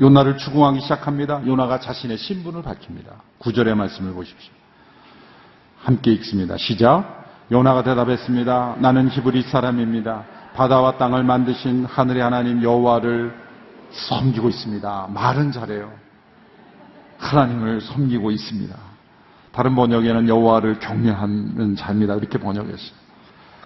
요나를 0.02 0.38
추궁하기 0.38 0.82
시작합니다. 0.82 1.42
요나가 1.46 1.80
자신의 1.80 2.18
신분을 2.18 2.64
밝힙니다. 2.64 3.12
구절의 3.38 3.76
말씀을 3.76 4.14
보십시오. 4.14 4.52
함께 5.78 6.12
읽습니다. 6.14 6.58
시작. 6.58 7.22
요나가 7.52 7.84
대답했습니다. 7.84 8.78
나는 8.80 9.10
히브리 9.10 9.44
사람입니다. 9.44 10.26
바다와 10.56 10.98
땅을 10.98 11.24
만드신 11.24 11.86
하늘의 11.86 12.22
하나님 12.24 12.64
여호와를 12.64 13.34
섬기고 13.92 14.50
있습니다. 14.50 15.08
말은 15.10 15.52
잘해요. 15.52 16.01
하나님을 17.22 17.82
섬기고 17.82 18.32
있습니다. 18.32 18.76
다른 19.52 19.76
번역에는 19.76 20.28
여호와를 20.28 20.80
경외하는 20.80 21.76
자입니다. 21.76 22.16
이렇게 22.16 22.38
번역했어요. 22.40 23.02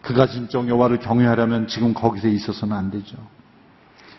그가 0.02 0.28
진정 0.28 0.68
여호와를 0.70 1.00
경외하려면 1.00 1.68
지금 1.68 1.94
거기서 1.94 2.28
있어서는 2.28 2.76
안 2.76 2.92
되죠. 2.92 3.16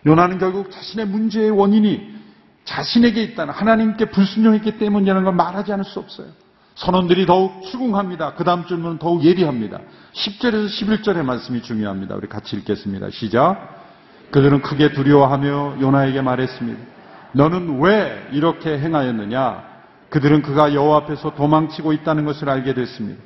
요나는 0.06 0.38
결국 0.38 0.70
자신의 0.70 1.06
문제의 1.06 1.50
원인이 1.50 2.16
자신에게 2.64 3.22
있다는 3.22 3.54
하나님께 3.54 4.06
불순종했기 4.06 4.78
때문이라는 4.78 5.24
걸 5.24 5.34
말하지 5.34 5.72
않을 5.72 5.84
수 5.84 5.98
없어요. 5.98 6.28
선원들이 6.74 7.26
더욱 7.26 7.62
추궁합니다. 7.64 8.34
그 8.34 8.44
다음 8.44 8.66
줄은 8.66 8.98
더욱 8.98 9.24
예리합니다. 9.24 9.80
10절에서 10.12 10.66
11절의 10.68 11.24
말씀이 11.24 11.62
중요합니다. 11.62 12.14
우리 12.16 12.28
같이 12.28 12.56
읽겠습니다. 12.56 13.10
시작. 13.10 13.84
그들은 14.30 14.62
크게 14.62 14.92
두려워하며 14.92 15.76
요나에게 15.80 16.20
말했습니다. 16.20 16.95
너는 17.36 17.80
왜 17.80 18.28
이렇게 18.32 18.78
행하였느냐? 18.78 19.62
그들은 20.08 20.40
그가 20.40 20.72
여호와 20.72 20.98
앞에서 20.98 21.34
도망치고 21.34 21.92
있다는 21.92 22.24
것을 22.24 22.48
알게 22.48 22.72
됐습니다. 22.72 23.22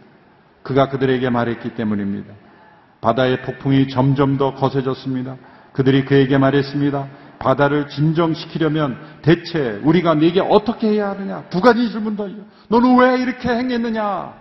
그가 0.64 0.88
그들에게 0.88 1.31
말했기 1.31 1.75
때문입니다. 1.77 2.35
바다의 3.01 3.42
폭풍이 3.42 3.88
점점 3.88 4.37
더 4.37 4.55
거세졌습니다. 4.55 5.37
그들이 5.73 6.05
그에게 6.05 6.38
말했습니다. 6.38 7.07
바다를 7.38 7.88
진정시키려면 7.88 8.99
대체 9.23 9.81
우리가 9.85 10.14
네게 10.14 10.40
어떻게 10.40 10.88
해야 10.88 11.11
하느냐? 11.11 11.44
두 11.49 11.61
가지 11.61 11.88
질문도 11.88 12.29
너는 12.68 12.99
왜 12.99 13.23
이렇게 13.23 13.49
행했느냐? 13.49 14.35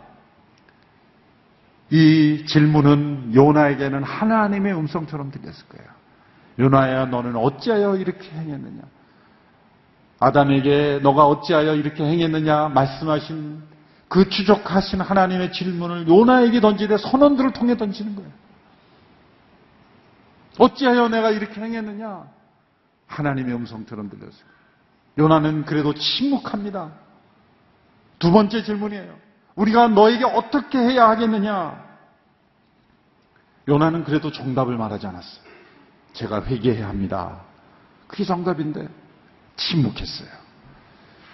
이 1.91 2.43
질문은 2.47 3.34
요나에게는 3.36 4.03
하나님의 4.03 4.73
음성처럼 4.73 5.32
들렸을 5.32 5.67
거예요. 5.69 5.88
요나야 6.58 7.05
너는 7.05 7.36
어찌하여 7.36 7.95
이렇게 7.97 8.29
행했느냐? 8.32 8.82
아담에게 10.19 10.99
너가 11.01 11.27
어찌하여 11.27 11.75
이렇게 11.75 12.03
행했느냐 12.03 12.69
말씀하신 12.69 13.63
그 14.10 14.27
추적하신 14.29 15.01
하나님의 15.01 15.51
질문을 15.53 16.08
요나에게 16.08 16.60
던지되 16.62 16.97
선원들을 16.97 17.53
통해 17.53 17.77
던지는 17.77 18.15
거예요. 18.15 18.29
어찌하여 20.58 21.08
내가 21.10 21.29
이렇게 21.32 21.62
행했느냐? 21.62 22.27
하나님의 23.08 23.55
음성처럼 23.55 24.10
들렸어요. 24.10 24.43
요나는 25.17 25.65
그래도 25.65 25.93
침묵합니다. 25.93 26.91
두 28.17 28.32
번째 28.32 28.63
질문이에요. 28.63 29.15
우리가 29.55 29.88
너에게 29.89 30.25
어떻게 30.25 30.77
해야 30.77 31.10
하겠느냐? 31.10 31.88
요나는 33.67 34.03
그래도 34.03 34.32
정답을 34.32 34.77
말하지 34.77 35.08
않았어요. 35.08 35.43
제가 36.13 36.43
회개해야 36.43 36.89
합니다. 36.89 37.41
그게 38.08 38.25
정답인데 38.25 38.88
침묵했어요. 39.59 40.29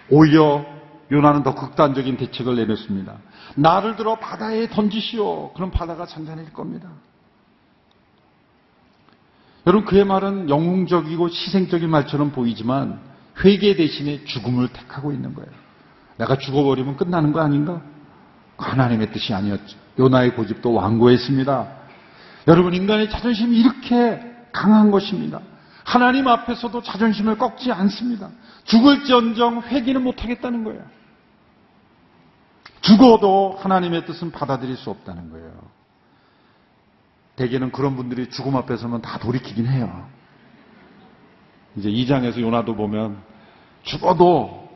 오히려 0.09 0.65
요나는 1.11 1.43
더 1.43 1.53
극단적인 1.55 2.17
대책을 2.17 2.55
내렸습니다. 2.55 3.17
나를 3.55 3.95
들어 3.95 4.15
바다에 4.15 4.67
던지시오. 4.69 5.53
그럼 5.53 5.71
바다가 5.71 6.05
잔잔해질 6.05 6.51
겁니다. 6.53 6.89
여러분 9.67 9.85
그의 9.85 10.05
말은 10.05 10.49
영웅적이고 10.49 11.29
희생적인 11.29 11.89
말처럼 11.89 12.31
보이지만 12.31 12.99
회개 13.43 13.75
대신에 13.75 14.23
죽음을 14.25 14.69
택하고 14.69 15.11
있는 15.11 15.33
거예요. 15.33 15.49
내가 16.17 16.38
죽어버리면 16.38 16.97
끝나는 16.97 17.31
거 17.33 17.41
아닌가? 17.41 17.81
하나님의 18.57 19.11
뜻이 19.11 19.33
아니었죠. 19.33 19.77
요나의 19.99 20.35
고집도 20.35 20.73
완고했습니다. 20.73 21.67
여러분 22.47 22.73
인간의 22.73 23.09
자존심이 23.09 23.57
이렇게 23.57 24.21
강한 24.51 24.91
것입니다. 24.91 25.41
하나님 25.86 26.28
앞에서도 26.28 26.82
자존심을 26.82 27.38
꺾지 27.38 27.71
않습니다. 27.71 28.30
죽을지언정 28.65 29.62
회개는 29.62 30.04
못하겠다는 30.04 30.63
거예요. 30.63 30.84
죽어도 32.82 33.58
하나님의 33.62 34.06
뜻은 34.06 34.32
받아들일 34.32 34.78
수 34.78 34.89
없다는 34.89 35.30
거예요. 35.30 35.54
대개는 37.36 37.71
그런 37.71 37.95
분들이 37.95 38.30
죽음 38.30 38.56
앞에 38.56 38.78
서면 38.78 39.02
다 39.02 39.19
돌이키긴 39.19 39.67
해요. 39.67 40.08
이제 41.76 41.89
2장에서 41.89 42.41
요나도 42.41 42.76
보면 42.76 43.21
죽어도 43.84 44.67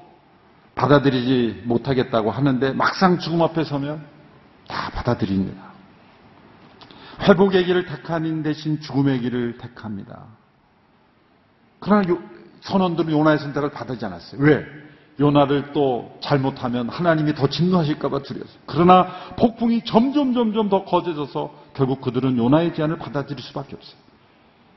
받아들이지 0.76 1.64
못하겠다고 1.66 2.30
하는데 2.30 2.72
막상 2.74 3.18
죽음 3.18 3.42
앞에 3.42 3.64
서면 3.64 4.06
다 4.68 4.92
받아들입니다. 4.92 5.70
회복의 7.22 7.66
길을 7.66 7.86
택하는 7.86 8.44
대신 8.44 8.80
죽음의 8.80 9.22
길을 9.22 9.58
택합니다. 9.58 10.39
그러나 11.80 12.04
선원들은 12.62 13.12
요나의 13.12 13.40
선택을 13.40 13.72
받지 13.72 14.04
않았어요. 14.06 14.42
왜? 14.42 14.66
요나를 15.20 15.74
또 15.74 16.18
잘못하면 16.22 16.88
하나님이 16.88 17.36
더 17.36 17.48
진노하실까봐 17.48 18.20
두려워서. 18.20 18.54
그러나 18.66 19.08
폭풍이 19.38 19.84
점점 19.84 20.34
점점 20.34 20.70
더 20.70 20.86
거제져서 20.86 21.54
결국 21.74 22.02
그들은 22.02 22.38
요나의 22.38 22.74
제안을 22.74 22.98
받아들일 22.98 23.42
수밖에 23.44 23.76
없어요. 23.76 23.98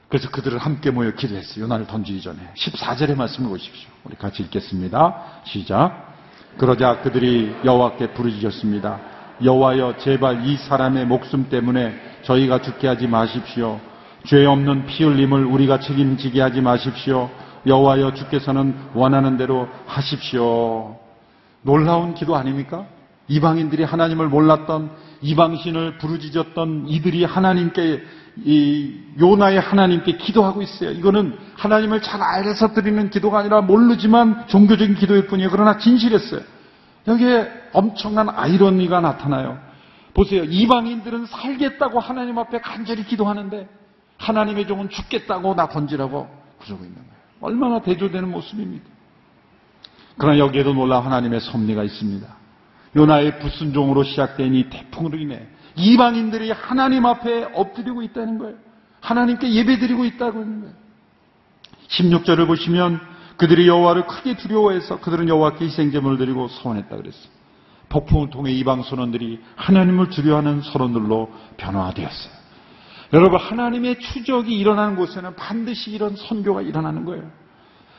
그래서 0.08 0.28
그들을 0.30 0.58
함께 0.58 0.90
모여 0.90 1.12
기도했어요. 1.12 1.64
요나를 1.64 1.86
던지기 1.86 2.20
전에. 2.20 2.38
14절의 2.54 3.16
말씀을 3.16 3.48
보십시오. 3.48 3.88
우리 4.04 4.14
같이 4.16 4.42
읽겠습니다. 4.42 5.22
시작. 5.44 6.12
그러자 6.58 7.00
그들이 7.00 7.54
여호와께 7.64 8.12
부르짖었습니다. 8.12 9.00
여호와여 9.42 9.96
제발 9.98 10.46
이 10.46 10.56
사람의 10.56 11.06
목숨 11.06 11.48
때문에 11.48 11.94
저희가 12.24 12.60
죽게 12.60 12.88
하지 12.88 13.06
마십시오. 13.06 13.80
죄 14.24 14.44
없는 14.46 14.86
피 14.86 15.04
흘림을 15.04 15.44
우리가 15.44 15.80
책임지게 15.80 16.40
하지 16.40 16.60
마십시오. 16.60 17.30
여호와여 17.66 18.14
주께서는 18.14 18.74
원하는 18.94 19.36
대로 19.36 19.68
하십시오. 19.86 20.96
놀라운 21.62 22.14
기도 22.14 22.36
아닙니까? 22.36 22.86
이방인들이 23.28 23.84
하나님을 23.84 24.28
몰랐던 24.28 24.90
이방신을 25.22 25.98
부르짖었던 25.98 26.86
이들이 26.88 27.24
하나님께 27.24 28.02
이 28.44 28.94
요나의 29.20 29.60
하나님께 29.60 30.16
기도하고 30.16 30.62
있어요. 30.62 30.90
이거는 30.90 31.36
하나님을 31.56 32.02
잘 32.02 32.20
알아서 32.22 32.72
드리는 32.72 33.10
기도가 33.10 33.40
아니라 33.40 33.60
모르지만 33.60 34.46
종교적인 34.48 34.96
기도일 34.96 35.26
뿐이에요. 35.26 35.50
그러나 35.50 35.78
진실했어요. 35.78 36.40
여기에 37.06 37.50
엄청난 37.72 38.28
아이러니가 38.28 39.00
나타나요. 39.00 39.58
보세요. 40.14 40.44
이방인들은 40.44 41.26
살겠다고 41.26 42.00
하나님 42.00 42.38
앞에 42.38 42.60
간절히 42.60 43.04
기도하는데 43.04 43.68
하나님의 44.22 44.66
종은 44.66 44.88
죽겠다고 44.88 45.54
나 45.54 45.68
던지라고 45.68 46.28
그러고 46.60 46.84
있는 46.84 46.96
거예요. 46.96 47.12
얼마나 47.40 47.80
대조되는 47.80 48.30
모습입니까? 48.30 48.84
그러나 50.16 50.38
여기에도 50.38 50.72
놀라 50.72 51.00
하나님의 51.00 51.40
섭리가 51.40 51.82
있습니다. 51.82 52.26
요나의 52.94 53.40
불순종으로 53.40 54.04
시작된 54.04 54.54
이 54.54 54.68
태풍으로 54.70 55.18
인해 55.18 55.46
이방인들이 55.74 56.52
하나님 56.52 57.06
앞에 57.06 57.48
엎드리고 57.54 58.02
있다는 58.02 58.38
거예요. 58.38 58.56
하나님께 59.00 59.52
예배드리고 59.52 60.04
있다고 60.04 60.40
하는 60.40 60.60
거예요. 60.60 60.74
16절을 61.88 62.46
보시면 62.46 63.00
그들이 63.38 63.66
여호와를 63.66 64.06
크게 64.06 64.36
두려워해서 64.36 65.00
그들은 65.00 65.28
여호와께 65.28 65.64
희생제물을 65.64 66.18
드리고 66.18 66.48
소원했다 66.48 66.94
그랬어요. 66.94 67.32
폭풍을 67.88 68.30
통해 68.30 68.52
이방 68.52 68.82
선원들이 68.82 69.40
하나님을 69.56 70.10
두려워하는 70.10 70.60
선원들로 70.62 71.32
변화되었어요. 71.56 72.41
여러분 73.12 73.38
하나님의 73.38 74.00
추적이 74.00 74.58
일어나는 74.58 74.96
곳에는 74.96 75.36
반드시 75.36 75.90
이런 75.90 76.16
선교가 76.16 76.62
일어나는 76.62 77.04
거예요. 77.04 77.30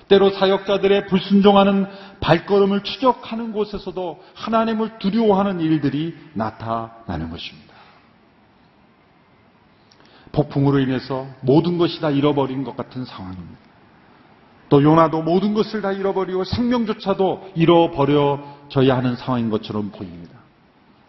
때로 0.08 0.32
사역자들의 0.32 1.08
불순종하는 1.08 1.88
발걸음을 2.19 2.84
추적하는 2.84 3.52
곳에서도 3.52 4.21
하나님을 4.36 4.99
두려워하는 4.99 5.62
일들이 5.62 6.15
나타나는 6.34 7.30
것입니다. 7.30 7.73
폭풍으로 10.32 10.80
인해서 10.80 11.28
모든 11.41 11.78
것이 11.78 12.02
다 12.02 12.10
잃어버린 12.10 12.63
것 12.63 12.76
같은 12.76 13.06
상황입니다. 13.06 13.60
또 14.69 14.82
요나도 14.82 15.21
모든 15.21 15.54
것을 15.54 15.82
다 15.82 15.91
잃어버리고 15.91 16.43
생명조차도 16.43 17.52
잃어버려져야 17.56 18.97
하는 18.97 19.15
상황인 19.15 19.52
것처럼 19.52 19.91
보입니다. 19.91 20.39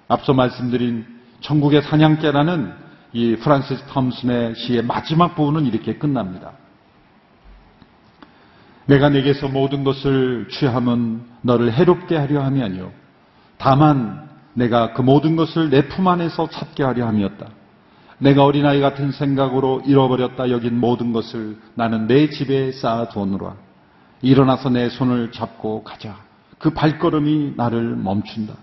앞서 0.09 0.35
말씀드린 0.35 1.07
천국의 1.40 1.83
사냥개라는 1.83 2.84
이 3.14 3.37
프란시스 3.37 3.87
텀슨의 3.87 4.57
시의 4.57 4.83
마지막 4.83 5.37
부분은 5.37 5.66
이렇게 5.66 5.94
끝납니다. 5.94 6.53
내가 8.87 9.09
내게서 9.09 9.48
모든 9.48 9.85
것을 9.85 10.48
취함은 10.50 11.22
너를 11.42 11.72
해롭게 11.72 12.16
하려 12.16 12.42
함이 12.42 12.61
아니요. 12.62 12.92
다만 13.57 14.29
내가 14.53 14.92
그 14.92 15.00
모든 15.00 15.37
것을 15.37 15.70
내 15.70 15.88
품 15.88 16.09
안에서 16.09 16.48
찾게 16.50 16.83
하려 16.83 17.07
함이었다. 17.07 17.46
내가 18.18 18.44
어린아이 18.44 18.81
같은 18.81 19.12
생각으로 19.12 19.83
잃어버렸다 19.87 20.50
여긴 20.50 20.79
모든 20.79 21.12
것을 21.12 21.57
나는 21.74 22.07
내 22.07 22.31
집에 22.31 22.72
쌓아두느라 22.72 23.55
일어나서 24.22 24.70
내 24.70 24.88
손을 24.88 25.31
잡고 25.31 25.85
가자. 25.85 26.16
그 26.59 26.70
발걸음이 26.70 27.55
나를 27.57 27.94
멈춘다. 27.96 28.55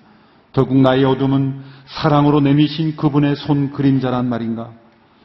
결국 0.54 0.78
나의 0.78 1.04
어둠은 1.06 1.62
사랑으로 1.86 2.42
내미신 2.42 2.96
그분의 2.96 3.36
손 3.38 3.72
그림자란 3.72 4.28
말인가? 4.28 4.72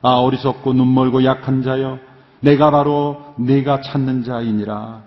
아 0.03 0.11
어리석고 0.11 0.73
눈멀고 0.73 1.25
약한 1.25 1.63
자여 1.63 1.99
내가 2.41 2.71
바로 2.71 3.35
내가 3.39 3.81
찾는 3.81 4.25
자이니라. 4.25 5.03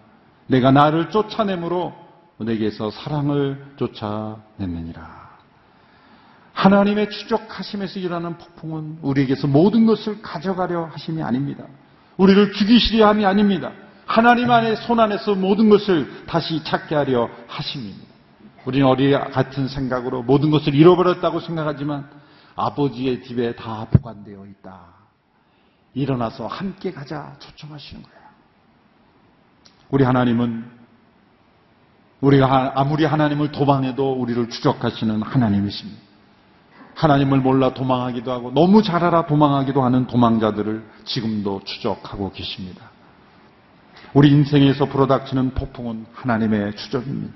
내가 0.48 0.72
나를 0.72 1.10
쫓아내므로 1.10 1.94
내게서 2.38 2.92
사랑을 2.92 3.74
쫓아냈느니라. 3.78 5.20
하나님의 6.54 7.10
추적하심에서 7.10 8.00
일어나는 8.00 8.38
폭풍은 8.38 9.00
우리에게서 9.02 9.48
모든 9.48 9.86
것을 9.86 10.22
가져가려 10.22 10.90
하심이 10.92 11.22
아닙니다. 11.24 11.64
우리를 12.18 12.52
죽이시려 12.52 13.08
함이 13.08 13.26
아닙니다. 13.26 13.72
하나님 14.06 14.52
안에 14.52 14.76
손 14.76 15.00
안에서 15.00 15.36
모든 15.36 15.70
것을 15.70 16.26
다시 16.26 16.62
찾게 16.64 16.96
하려 16.96 17.30
하심입니다. 17.48 18.09
우리는 18.66 18.86
어리 18.86 19.12
같은 19.12 19.68
생각으로 19.68 20.24
모든 20.24 20.52
것을 20.52 20.76
잃어버렸다고 20.76 21.40
생각하지만 21.40 22.10
아버지의 22.56 23.24
집에 23.24 23.56
다 23.56 23.88
보관되어 23.90 24.46
있다. 24.46 25.00
일어나서 25.94 26.48
함께 26.48 26.92
가자 26.92 27.36
초청하시는 27.40 28.04
거예요. 28.04 28.20
우리 29.90 30.04
하나님은 30.04 30.80
우리가 32.22 32.74
아무리 32.76 33.06
하나님을 33.06 33.52
도망해도 33.52 34.14
우리를 34.14 34.50
추적하시는 34.50 35.22
하나님이십니다. 35.22 36.02
하나님을 36.96 37.40
몰라 37.40 37.74
도망하기도 37.74 38.30
하고 38.32 38.52
너무 38.52 38.84
잘 38.84 39.04
알아 39.06 39.26
도망하기도 39.26 39.82
하는 39.82 40.06
도망자들을 40.06 40.86
지금도 41.06 41.62
추적하고 41.64 42.32
계십니다. 42.34 42.92
우리 44.14 44.30
인생에서 44.32 44.86
불어닥치는 44.86 45.52
폭풍은 45.52 46.08
하나님의 46.14 46.76
추적입니다. 46.76 47.34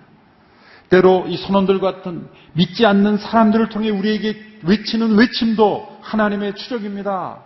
때로 0.90 1.26
이 1.28 1.38
선원들 1.38 1.80
같은 1.80 2.28
믿지 2.54 2.86
않는 2.86 3.18
사람들을 3.18 3.70
통해 3.70 3.90
우리에게 3.90 4.60
외치는 4.64 5.16
외침도 5.16 6.00
하나님의 6.02 6.56
추적입니다. 6.56 7.40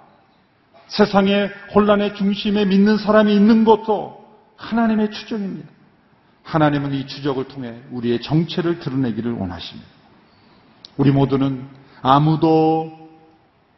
세상의 0.87 1.49
혼란의 1.73 2.15
중심에 2.15 2.65
믿는 2.65 2.97
사람이 2.97 3.33
있는 3.33 3.63
것도 3.65 4.25
하나님의 4.55 5.11
추적입니다. 5.11 5.69
하나님은 6.43 6.93
이 6.93 7.05
추적을 7.07 7.47
통해 7.47 7.75
우리의 7.91 8.21
정체를 8.21 8.79
드러내기를 8.79 9.33
원하십니다. 9.33 9.89
우리 10.95 11.11
모두는 11.11 11.67
아무도 12.01 13.09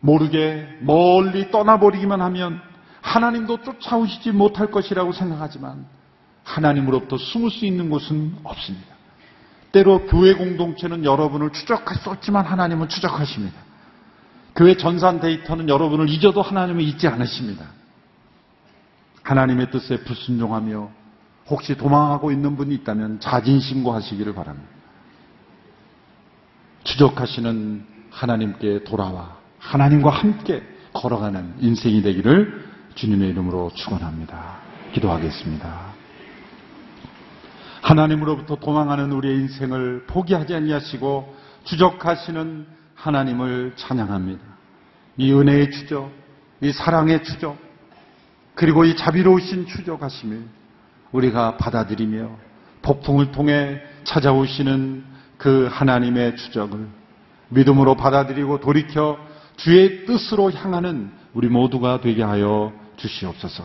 모르게 0.02 0.68
멀리 0.82 1.52
떠나버리기만 1.52 2.22
하면 2.22 2.62
하나님도 3.02 3.64
쫓아오시지 3.64 4.32
못할 4.32 4.72
것이라고 4.72 5.12
생각하지만 5.14 5.86
하나님으로부터 6.44 7.18
숨을 7.18 7.50
수 7.50 7.66
있는 7.66 7.90
곳은 7.90 8.36
없습니다. 8.44 8.99
때로 9.72 10.08
교회 10.08 10.34
공동체는 10.34 11.06
여러분을 11.06 11.52
추적할 11.52 11.98
수 11.98 12.10
없지만 12.10 12.46
하나님은 12.46 12.90
추적하십니다. 12.90 13.56
교회 14.56 14.76
전산 14.76 15.20
데이터는 15.20 15.70
여러분을 15.70 16.10
잊어도 16.10 16.42
하나님은 16.42 16.82
잊지 16.84 17.08
않으십니다. 17.08 17.66
하나님의 19.24 19.70
뜻에 19.72 19.98
불순종하며 20.04 20.90
혹시 21.48 21.76
도망하고 21.76 22.32
있는 22.32 22.56
분이 22.56 22.74
있다면 22.76 23.20
자진 23.20 23.60
신고하시기를 23.60 24.34
바랍니다. 24.34 24.70
추적하시는 26.84 27.86
하나님께 28.10 28.84
돌아와 28.84 29.38
하나님과 29.60 30.10
함께 30.10 30.64
걸어가는 30.94 31.56
인생이 31.60 32.02
되기를 32.02 32.68
주님의 32.96 33.30
이름으로 33.30 33.72
축원합니다. 33.76 34.58
기도하겠습니다. 34.94 35.89
하나님으로부터 37.82 38.56
도망하는 38.56 39.12
우리의 39.12 39.36
인생을 39.36 40.06
포기하지 40.08 40.54
아니하시고 40.54 41.36
추적하시는 41.64 42.66
하나님을 42.96 43.74
찬양합니다. 43.76 44.42
이 45.18 45.34
은혜의 45.34 45.72
추적, 45.72 46.12
이 46.62 46.72
사랑의 46.72 47.24
추적, 47.24 47.58
그리고 48.56 48.84
이 48.84 48.96
자비로우신 48.96 49.68
추적하심을 49.68 50.44
우리가 51.12 51.58
받아들이며 51.58 52.30
폭풍을 52.82 53.32
통해 53.32 53.82
찾아오시는 54.04 55.04
그 55.38 55.70
하나님의 55.72 56.36
추적을 56.36 56.88
믿음으로 57.50 57.96
받아들이고 57.96 58.60
돌이켜 58.60 59.18
주의 59.56 60.06
뜻으로 60.06 60.52
향하는 60.52 61.12
우리 61.34 61.48
모두가 61.48 62.02
되게 62.02 62.24
하여 62.24 62.74
주시옵소서. 62.98 63.64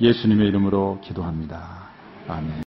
예수님의 0.00 0.48
이름으로 0.48 1.00
기도합니다. 1.02 1.88
아멘. 2.28 2.67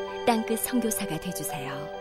땅끝 0.25 0.59
성교사가 0.59 1.19
되주세요 1.19 2.00